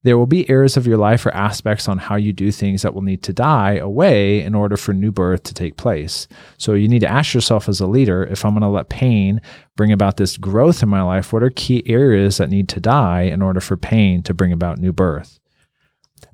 There 0.02 0.18
will 0.18 0.26
be 0.26 0.48
areas 0.50 0.76
of 0.76 0.87
your 0.87 0.96
life 0.96 1.24
or 1.24 1.30
aspects 1.30 1.88
on 1.88 1.98
how 1.98 2.16
you 2.16 2.33
do 2.33 2.50
things 2.50 2.83
that 2.83 2.94
will 2.94 3.02
need 3.02 3.22
to 3.24 3.33
die 3.33 3.74
away 3.74 4.42
in 4.42 4.54
order 4.56 4.76
for 4.76 4.92
new 4.92 5.12
birth 5.12 5.44
to 5.44 5.54
take 5.54 5.76
place. 5.76 6.26
So 6.59 6.74
you 6.74 6.88
need 6.88 7.00
to 7.00 7.11
ask 7.11 7.33
yourself 7.33 7.68
as 7.68 7.80
a 7.80 7.87
leader 7.87 8.24
if 8.24 8.44
I'm 8.44 8.52
going 8.52 8.62
to 8.62 8.68
let 8.68 8.88
pain 8.88 9.40
bring 9.76 9.92
about 9.92 10.16
this 10.16 10.37
growth 10.37 10.83
in 10.83 10.88
my 10.88 11.02
life, 11.02 11.33
what 11.33 11.42
are 11.42 11.50
key 11.50 11.83
areas 11.87 12.38
that 12.38 12.50
need 12.50 12.68
to 12.70 12.80
die 12.80 13.22
in 13.22 13.40
order 13.40 13.61
for 13.61 13.76
pain 13.76 14.22
to 14.24 14.35
bring 14.35 14.52
about 14.52 14.78
new 14.78 14.92
birth? 14.92 15.38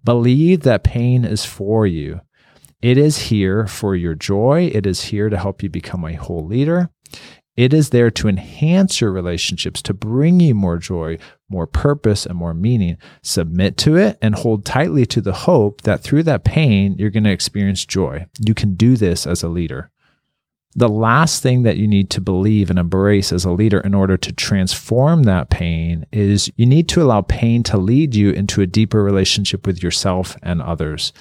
Believe 0.05 0.61
that 0.61 0.85
pain 0.85 1.25
is 1.25 1.45
for 1.45 1.87
you. 1.87 2.21
It 2.81 2.97
is 2.97 3.19
here 3.19 3.67
for 3.67 3.95
your 3.95 4.15
joy. 4.15 4.71
It 4.73 4.87
is 4.87 5.05
here 5.05 5.29
to 5.29 5.37
help 5.37 5.63
you 5.63 5.69
become 5.69 6.05
a 6.05 6.15
whole 6.15 6.47
leader. 6.47 6.91
It 7.57 7.73
is 7.73 7.89
there 7.89 8.11
to 8.11 8.29
enhance 8.29 9.01
your 9.01 9.11
relationships, 9.11 9.81
to 9.83 9.95
bring 9.95 10.41
you 10.41 10.55
more 10.55 10.77
joy, 10.77 11.19
more 11.49 11.67
purpose, 11.67 12.27
and 12.27 12.37
more 12.37 12.53
meaning. 12.53 12.99
Submit 13.23 13.79
to 13.79 13.97
it 13.97 14.19
and 14.21 14.35
hold 14.35 14.67
tightly 14.67 15.07
to 15.07 15.23
the 15.23 15.33
hope 15.33 15.83
that 15.83 16.03
through 16.03 16.25
that 16.25 16.45
pain, 16.45 16.97
you're 16.99 17.11
going 17.11 17.25
to 17.25 17.31
experience 17.31 17.87
joy. 17.87 18.27
You 18.45 18.53
can 18.53 18.75
do 18.75 18.97
this 18.97 19.27
as 19.27 19.43
a 19.43 19.49
leader. 19.49 19.91
The 20.75 20.91
last 20.91 21.43
thing 21.43 21.63
that 21.63 21.79
you 21.79 21.89
need 21.89 22.11
to 22.11 22.21
believe 22.21 22.69
and 22.69 22.79
embrace 22.79 23.33
as 23.33 23.47
a 23.47 23.51
leader 23.51 23.81
in 23.81 23.95
order 23.95 24.19
to 24.19 24.33
transform 24.33 25.23
that 25.23 25.49
pain 25.49 26.05
is 26.13 26.53
you 26.57 26.67
need 26.67 26.91
to 26.91 27.03
allow 27.03 27.23
pain 27.23 27.63
to 27.63 27.79
lead 27.79 28.15
you 28.15 28.33
into 28.33 28.61
a 28.61 28.67
deeper 28.67 29.03
relationship 29.03 29.67
with 29.67 29.83
yourself 29.83 30.37
and 30.43 30.61
others. 30.61 31.15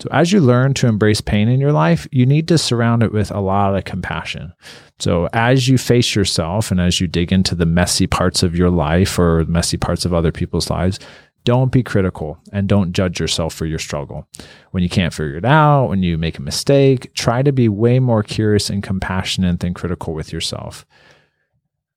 So, 0.00 0.08
as 0.12 0.30
you 0.30 0.40
learn 0.40 0.74
to 0.74 0.86
embrace 0.86 1.20
pain 1.20 1.48
in 1.48 1.58
your 1.58 1.72
life, 1.72 2.06
you 2.12 2.24
need 2.24 2.46
to 2.48 2.58
surround 2.58 3.02
it 3.02 3.12
with 3.12 3.32
a 3.32 3.40
lot 3.40 3.76
of 3.76 3.84
compassion. 3.84 4.52
So, 5.00 5.28
as 5.32 5.68
you 5.68 5.76
face 5.76 6.14
yourself 6.14 6.70
and 6.70 6.80
as 6.80 7.00
you 7.00 7.08
dig 7.08 7.32
into 7.32 7.56
the 7.56 7.66
messy 7.66 8.06
parts 8.06 8.42
of 8.44 8.56
your 8.56 8.70
life 8.70 9.18
or 9.18 9.44
messy 9.46 9.76
parts 9.76 10.04
of 10.04 10.14
other 10.14 10.30
people's 10.30 10.70
lives, 10.70 11.00
don't 11.44 11.72
be 11.72 11.82
critical 11.82 12.38
and 12.52 12.68
don't 12.68 12.92
judge 12.92 13.18
yourself 13.18 13.54
for 13.54 13.66
your 13.66 13.78
struggle. 13.78 14.28
When 14.70 14.82
you 14.82 14.88
can't 14.88 15.14
figure 15.14 15.36
it 15.36 15.44
out, 15.44 15.88
when 15.88 16.02
you 16.02 16.18
make 16.18 16.38
a 16.38 16.42
mistake, 16.42 17.12
try 17.14 17.42
to 17.42 17.52
be 17.52 17.68
way 17.68 17.98
more 17.98 18.22
curious 18.22 18.70
and 18.70 18.82
compassionate 18.82 19.60
than 19.60 19.74
critical 19.74 20.14
with 20.14 20.32
yourself. 20.32 20.86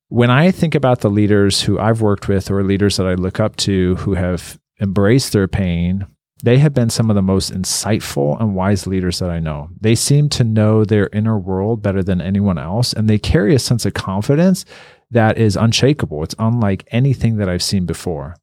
When 0.08 0.30
I 0.30 0.50
think 0.50 0.74
about 0.74 1.00
the 1.00 1.10
leaders 1.10 1.62
who 1.62 1.78
I've 1.78 2.00
worked 2.00 2.28
with 2.28 2.50
or 2.50 2.62
leaders 2.62 2.96
that 2.96 3.06
I 3.06 3.14
look 3.14 3.40
up 3.40 3.56
to 3.56 3.96
who 3.96 4.14
have 4.14 4.58
embraced 4.80 5.32
their 5.32 5.48
pain 5.48 6.06
they 6.42 6.58
have 6.58 6.74
been 6.74 6.90
some 6.90 7.08
of 7.08 7.14
the 7.14 7.22
most 7.22 7.52
insightful 7.52 8.40
and 8.40 8.54
wise 8.54 8.86
leaders 8.86 9.20
that 9.20 9.30
I 9.30 9.38
know. 9.38 9.68
They 9.80 9.94
seem 9.94 10.28
to 10.30 10.44
know 10.44 10.84
their 10.84 11.08
inner 11.12 11.38
world 11.38 11.82
better 11.82 12.02
than 12.02 12.20
anyone 12.20 12.58
else, 12.58 12.92
and 12.92 13.08
they 13.08 13.18
carry 13.18 13.54
a 13.54 13.60
sense 13.60 13.86
of 13.86 13.94
confidence 13.94 14.64
that 15.12 15.38
is 15.38 15.56
unshakable. 15.56 16.22
It's 16.24 16.34
unlike 16.38 16.88
anything 16.90 17.36
that 17.36 17.48
I've 17.48 17.62
seen 17.62 17.86
before. 17.86 18.34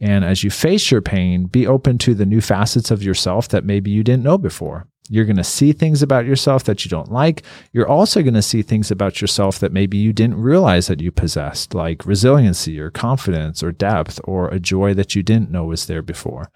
And 0.00 0.24
as 0.24 0.42
you 0.44 0.50
face 0.50 0.90
your 0.90 1.00
pain, 1.00 1.46
be 1.46 1.66
open 1.66 1.98
to 1.98 2.14
the 2.14 2.26
new 2.26 2.40
facets 2.40 2.90
of 2.90 3.02
yourself 3.02 3.48
that 3.48 3.64
maybe 3.64 3.90
you 3.90 4.02
didn't 4.02 4.24
know 4.24 4.36
before. 4.36 4.86
You're 5.08 5.24
going 5.24 5.36
to 5.36 5.44
see 5.44 5.72
things 5.72 6.02
about 6.02 6.26
yourself 6.26 6.64
that 6.64 6.84
you 6.84 6.88
don't 6.88 7.12
like. 7.12 7.44
You're 7.72 7.88
also 7.88 8.22
going 8.22 8.34
to 8.34 8.42
see 8.42 8.62
things 8.62 8.90
about 8.90 9.20
yourself 9.20 9.60
that 9.60 9.72
maybe 9.72 9.96
you 9.96 10.12
didn't 10.12 10.42
realize 10.42 10.88
that 10.88 11.00
you 11.00 11.12
possessed, 11.12 11.74
like 11.74 12.04
resiliency 12.04 12.80
or 12.80 12.90
confidence 12.90 13.62
or 13.62 13.70
depth 13.70 14.20
or 14.24 14.48
a 14.48 14.58
joy 14.58 14.94
that 14.94 15.14
you 15.14 15.22
didn't 15.22 15.50
know 15.52 15.64
was 15.64 15.86
there 15.86 16.02
before. 16.02 16.50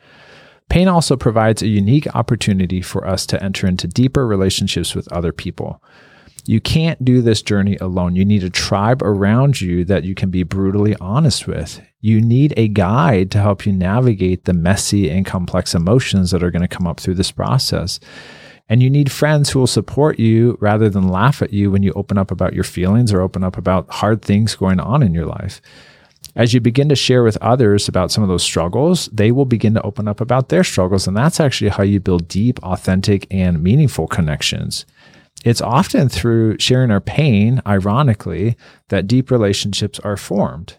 Pain 0.70 0.86
also 0.86 1.16
provides 1.16 1.62
a 1.62 1.68
unique 1.68 2.06
opportunity 2.14 2.80
for 2.80 3.06
us 3.06 3.26
to 3.26 3.42
enter 3.42 3.66
into 3.66 3.88
deeper 3.88 4.24
relationships 4.26 4.94
with 4.94 5.12
other 5.12 5.32
people. 5.32 5.82
You 6.46 6.60
can't 6.60 7.04
do 7.04 7.20
this 7.20 7.42
journey 7.42 7.76
alone. 7.80 8.14
You 8.16 8.24
need 8.24 8.44
a 8.44 8.50
tribe 8.50 9.02
around 9.02 9.60
you 9.60 9.84
that 9.86 10.04
you 10.04 10.14
can 10.14 10.30
be 10.30 10.44
brutally 10.44 10.96
honest 11.00 11.48
with. 11.48 11.80
You 12.00 12.20
need 12.20 12.54
a 12.56 12.68
guide 12.68 13.32
to 13.32 13.40
help 13.40 13.66
you 13.66 13.72
navigate 13.72 14.44
the 14.44 14.52
messy 14.54 15.10
and 15.10 15.26
complex 15.26 15.74
emotions 15.74 16.30
that 16.30 16.42
are 16.42 16.52
going 16.52 16.62
to 16.62 16.68
come 16.68 16.86
up 16.86 17.00
through 17.00 17.14
this 17.14 17.32
process. 17.32 17.98
And 18.68 18.80
you 18.80 18.88
need 18.88 19.10
friends 19.10 19.50
who 19.50 19.58
will 19.58 19.66
support 19.66 20.20
you 20.20 20.56
rather 20.60 20.88
than 20.88 21.08
laugh 21.08 21.42
at 21.42 21.52
you 21.52 21.72
when 21.72 21.82
you 21.82 21.92
open 21.96 22.16
up 22.16 22.30
about 22.30 22.54
your 22.54 22.64
feelings 22.64 23.12
or 23.12 23.20
open 23.20 23.42
up 23.42 23.58
about 23.58 23.90
hard 23.90 24.22
things 24.22 24.54
going 24.54 24.78
on 24.78 25.02
in 25.02 25.14
your 25.14 25.26
life. 25.26 25.60
As 26.36 26.54
you 26.54 26.60
begin 26.60 26.88
to 26.88 26.96
share 26.96 27.22
with 27.22 27.36
others 27.38 27.88
about 27.88 28.12
some 28.12 28.22
of 28.22 28.28
those 28.28 28.42
struggles, 28.42 29.06
they 29.12 29.32
will 29.32 29.44
begin 29.44 29.74
to 29.74 29.82
open 29.82 30.06
up 30.06 30.20
about 30.20 30.48
their 30.48 30.62
struggles. 30.62 31.06
And 31.06 31.16
that's 31.16 31.40
actually 31.40 31.70
how 31.70 31.82
you 31.82 31.98
build 31.98 32.28
deep, 32.28 32.62
authentic, 32.62 33.26
and 33.30 33.62
meaningful 33.62 34.06
connections. 34.06 34.86
It's 35.44 35.62
often 35.62 36.08
through 36.08 36.58
sharing 36.58 36.90
our 36.90 37.00
pain, 37.00 37.62
ironically, 37.66 38.56
that 38.88 39.06
deep 39.06 39.30
relationships 39.30 39.98
are 40.00 40.16
formed. 40.16 40.76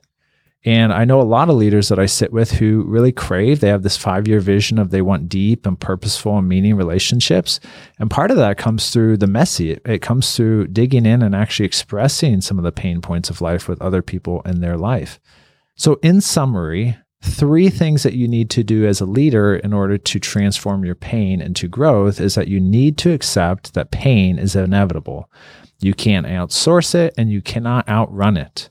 And 0.64 0.94
I 0.94 1.06
know 1.06 1.20
a 1.20 1.24
lot 1.24 1.50
of 1.50 1.56
leaders 1.56 1.90
that 1.90 1.98
I 1.98 2.06
sit 2.06 2.32
with 2.32 2.52
who 2.52 2.84
really 2.84 3.12
crave, 3.12 3.60
they 3.60 3.70
have 3.70 3.82
this 3.82 3.98
five 3.98 4.28
year 4.28 4.40
vision 4.40 4.78
of 4.78 4.92
they 4.92 5.02
want 5.02 5.28
deep 5.28 5.66
and 5.66 5.80
purposeful 5.80 6.38
and 6.38 6.48
meaning 6.48 6.76
relationships. 6.76 7.60
And 7.98 8.12
part 8.12 8.30
of 8.30 8.38
that 8.38 8.60
comes 8.60 8.92
through 8.92 9.18
the 9.18 9.28
messy. 9.28 9.72
It, 9.72 10.04
comes 10.04 10.36
through 10.36 10.68
digging 10.68 11.08
in 11.08 11.24
and 11.24 11.36
actually 11.36 11.66
expressing 11.66 12.42
some 12.42 12.60
of 12.60 12.64
the 12.64 12.72
pain 12.72 13.02
points 13.02 13.32
of 13.32 13.42
life 13.42 13.68
with 13.68 13.82
other 13.82 14.04
people 14.04 14.42
in 14.42 14.62
their 14.62 14.78
life. 14.78 15.20
So, 15.82 15.98
in 16.04 16.22
summary, 16.22 16.96
three 17.24 17.72
things 17.72 18.04
that 18.04 18.14
you 18.14 18.28
need 18.28 18.52
to 18.52 18.64
do 18.64 18.86
as 18.86 19.02
a 19.02 19.06
leader 19.08 19.56
in 19.56 19.74
order 19.74 19.98
to 19.98 20.20
transform 20.20 20.86
your 20.86 20.94
pain 20.94 21.42
into 21.42 21.68
growth 21.68 22.22
is 22.22 22.36
that 22.36 22.48
you 22.48 22.60
need 22.60 23.00
to 23.00 23.12
accept 23.12 23.74
that 23.74 23.90
pain 23.90 24.38
is 24.38 24.56
inevitable. 24.56 25.28
You 25.80 25.96
can't 25.96 26.28
outsource 26.28 26.94
it 26.94 27.16
and 27.18 27.32
you 27.32 27.42
cannot 27.42 27.90
outrun 27.90 28.38
it. 28.38 28.70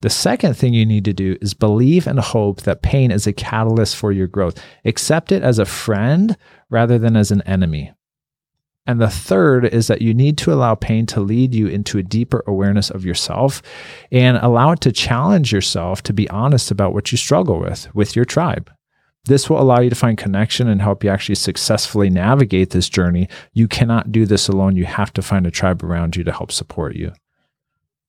The 0.00 0.10
second 0.10 0.54
thing 0.54 0.74
you 0.74 0.84
need 0.84 1.04
to 1.04 1.12
do 1.12 1.36
is 1.40 1.54
believe 1.54 2.08
and 2.08 2.18
hope 2.18 2.62
that 2.62 2.82
pain 2.82 3.12
is 3.12 3.28
a 3.28 3.32
catalyst 3.32 3.94
for 3.94 4.10
your 4.10 4.26
growth. 4.26 4.60
Accept 4.84 5.30
it 5.30 5.44
as 5.44 5.60
a 5.60 5.64
friend 5.64 6.36
rather 6.68 6.98
than 6.98 7.14
as 7.14 7.30
an 7.30 7.42
enemy. 7.42 7.92
And 8.86 9.00
the 9.00 9.10
third 9.10 9.66
is 9.66 9.86
that 9.86 10.02
you 10.02 10.14
need 10.14 10.38
to 10.38 10.52
allow 10.52 10.74
pain 10.74 11.06
to 11.06 11.20
lead 11.20 11.54
you 11.54 11.66
into 11.66 11.98
a 11.98 12.02
deeper 12.02 12.42
awareness 12.46 12.90
of 12.90 13.04
yourself 13.04 13.62
and 14.10 14.38
allow 14.38 14.72
it 14.72 14.80
to 14.80 14.92
challenge 14.92 15.52
yourself 15.52 16.02
to 16.04 16.12
be 16.12 16.28
honest 16.30 16.70
about 16.70 16.94
what 16.94 17.12
you 17.12 17.18
struggle 17.18 17.60
with 17.60 17.94
with 17.94 18.16
your 18.16 18.24
tribe. 18.24 18.70
This 19.26 19.50
will 19.50 19.60
allow 19.60 19.80
you 19.80 19.90
to 19.90 19.96
find 19.96 20.16
connection 20.16 20.66
and 20.66 20.80
help 20.80 21.04
you 21.04 21.10
actually 21.10 21.34
successfully 21.34 22.08
navigate 22.08 22.70
this 22.70 22.88
journey. 22.88 23.28
You 23.52 23.68
cannot 23.68 24.12
do 24.12 24.24
this 24.24 24.48
alone. 24.48 24.76
You 24.76 24.86
have 24.86 25.12
to 25.12 25.22
find 25.22 25.46
a 25.46 25.50
tribe 25.50 25.84
around 25.84 26.16
you 26.16 26.24
to 26.24 26.32
help 26.32 26.50
support 26.50 26.96
you. 26.96 27.12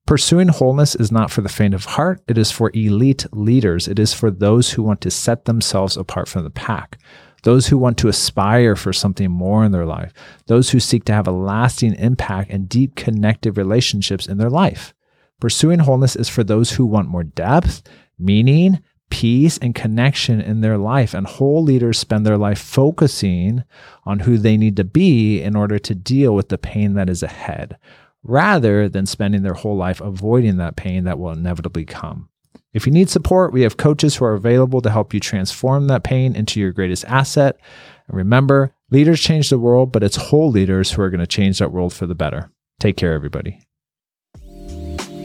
Pursuing 0.07 0.47
wholeness 0.47 0.95
is 0.95 1.11
not 1.11 1.29
for 1.29 1.41
the 1.41 1.49
faint 1.49 1.73
of 1.73 1.85
heart. 1.85 2.21
It 2.27 2.37
is 2.37 2.51
for 2.51 2.71
elite 2.73 3.25
leaders. 3.33 3.87
It 3.87 3.99
is 3.99 4.13
for 4.13 4.31
those 4.31 4.71
who 4.71 4.83
want 4.83 5.01
to 5.01 5.11
set 5.11 5.45
themselves 5.45 5.95
apart 5.95 6.27
from 6.27 6.43
the 6.43 6.49
pack 6.49 6.97
those 7.43 7.67
who 7.67 7.77
want 7.77 7.97
to 7.99 8.07
aspire 8.07 8.75
for 8.75 8.93
something 8.93 9.31
more 9.31 9.65
in 9.65 9.71
their 9.71 9.85
life, 9.85 10.13
those 10.47 10.69
who 10.69 10.79
seek 10.79 11.05
to 11.05 11.13
have 11.13 11.27
a 11.27 11.31
lasting 11.31 11.95
impact 11.95 12.51
and 12.51 12.69
deep 12.69 12.95
connected 12.95 13.57
relationships 13.57 14.27
in 14.27 14.37
their 14.37 14.49
life. 14.49 14.93
Pursuing 15.39 15.79
wholeness 15.79 16.15
is 16.15 16.29
for 16.29 16.43
those 16.43 16.71
who 16.71 16.85
want 16.85 17.09
more 17.09 17.23
depth, 17.23 17.81
meaning, 18.19 18.79
peace, 19.09 19.57
and 19.57 19.73
connection 19.73 20.39
in 20.39 20.61
their 20.61 20.77
life. 20.77 21.13
And 21.15 21.25
whole 21.25 21.63
leaders 21.63 21.97
spend 21.97 22.25
their 22.25 22.37
life 22.37 22.59
focusing 22.59 23.63
on 24.05 24.19
who 24.19 24.37
they 24.37 24.55
need 24.55 24.77
to 24.77 24.83
be 24.83 25.41
in 25.41 25.55
order 25.55 25.79
to 25.79 25.95
deal 25.95 26.35
with 26.35 26.49
the 26.49 26.59
pain 26.59 26.93
that 26.93 27.09
is 27.09 27.23
ahead, 27.23 27.77
rather 28.23 28.87
than 28.87 29.07
spending 29.07 29.41
their 29.41 29.55
whole 29.55 29.75
life 29.75 29.99
avoiding 29.99 30.57
that 30.57 30.75
pain 30.75 31.05
that 31.05 31.17
will 31.17 31.31
inevitably 31.31 31.85
come. 31.85 32.29
If 32.73 32.85
you 32.85 32.93
need 32.93 33.09
support, 33.09 33.51
we 33.51 33.63
have 33.63 33.75
coaches 33.75 34.15
who 34.15 34.25
are 34.25 34.33
available 34.33 34.81
to 34.81 34.89
help 34.89 35.13
you 35.13 35.19
transform 35.19 35.87
that 35.87 36.03
pain 36.03 36.35
into 36.35 36.59
your 36.59 36.71
greatest 36.71 37.03
asset. 37.05 37.59
And 38.07 38.15
remember, 38.15 38.73
leaders 38.89 39.19
change 39.19 39.49
the 39.49 39.59
world, 39.59 39.91
but 39.91 40.03
it's 40.03 40.15
whole 40.15 40.49
leaders 40.49 40.91
who 40.91 41.01
are 41.01 41.09
going 41.09 41.19
to 41.19 41.27
change 41.27 41.59
that 41.59 41.73
world 41.73 41.93
for 41.93 42.05
the 42.05 42.15
better. 42.15 42.49
Take 42.79 42.95
care, 42.95 43.13
everybody. 43.13 43.59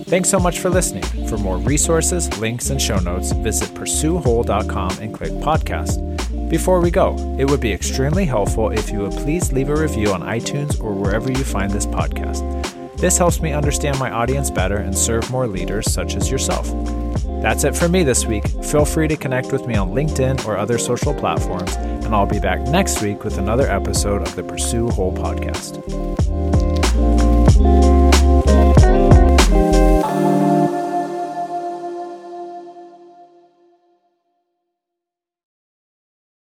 Thanks 0.07 0.29
so 0.29 0.39
much 0.39 0.61
for 0.61 0.71
listening. 0.71 1.03
For 1.27 1.37
more 1.37 1.59
resources, 1.59 2.37
links, 2.39 2.71
and 2.71 2.81
show 2.81 2.99
notes, 2.99 3.33
visit 3.33 3.71
pursuewhole.com 3.75 4.99
and 5.01 5.15
click 5.15 5.33
podcast. 5.33 6.49
Before 6.49 6.81
we 6.81 6.93
go, 6.93 7.17
it 7.39 7.45
would 7.51 7.61
be 7.61 7.73
extremely 7.73 8.25
helpful 8.25 8.71
if 8.71 8.91
you 8.91 9.01
would 9.01 9.13
please 9.13 9.53
leave 9.53 9.69
a 9.69 9.75
review 9.75 10.13
on 10.13 10.23
iTunes 10.23 10.81
or 10.83 10.93
wherever 10.93 11.31
you 11.31 11.43
find 11.43 11.73
this 11.73 11.87
podcast. 11.87 12.43
This 12.99 13.19
helps 13.19 13.41
me 13.41 13.53
understand 13.53 13.99
my 13.99 14.11
audience 14.11 14.51
better 14.51 14.77
and 14.77 14.97
serve 14.97 15.31
more 15.31 15.49
leaders 15.49 15.93
such 15.93 16.15
as 16.15 16.31
yourself. 16.31 16.73
That's 17.47 17.63
it 17.63 17.77
for 17.77 17.89
me 17.89 18.03
this 18.03 18.27
week. 18.27 18.45
Feel 18.65 18.85
free 18.85 19.07
to 19.07 19.17
connect 19.17 19.53
with 19.53 19.69
me 19.69 19.77
on 19.77 19.91
LinkedIn 19.93 20.45
or 20.49 20.57
other 20.57 20.79
social 20.79 21.15
platforms, 21.15 21.77
and 21.77 22.13
I'll 22.13 22.27
be 22.27 22.41
back 22.41 22.61
next 22.63 23.01
week 23.03 23.23
with 23.23 23.39
another 23.39 23.71
episode 23.71 24.23
of 24.23 24.35
the 24.35 24.43
Pursue 24.43 24.91
Whole 24.91 25.13
podcast. 25.13 25.77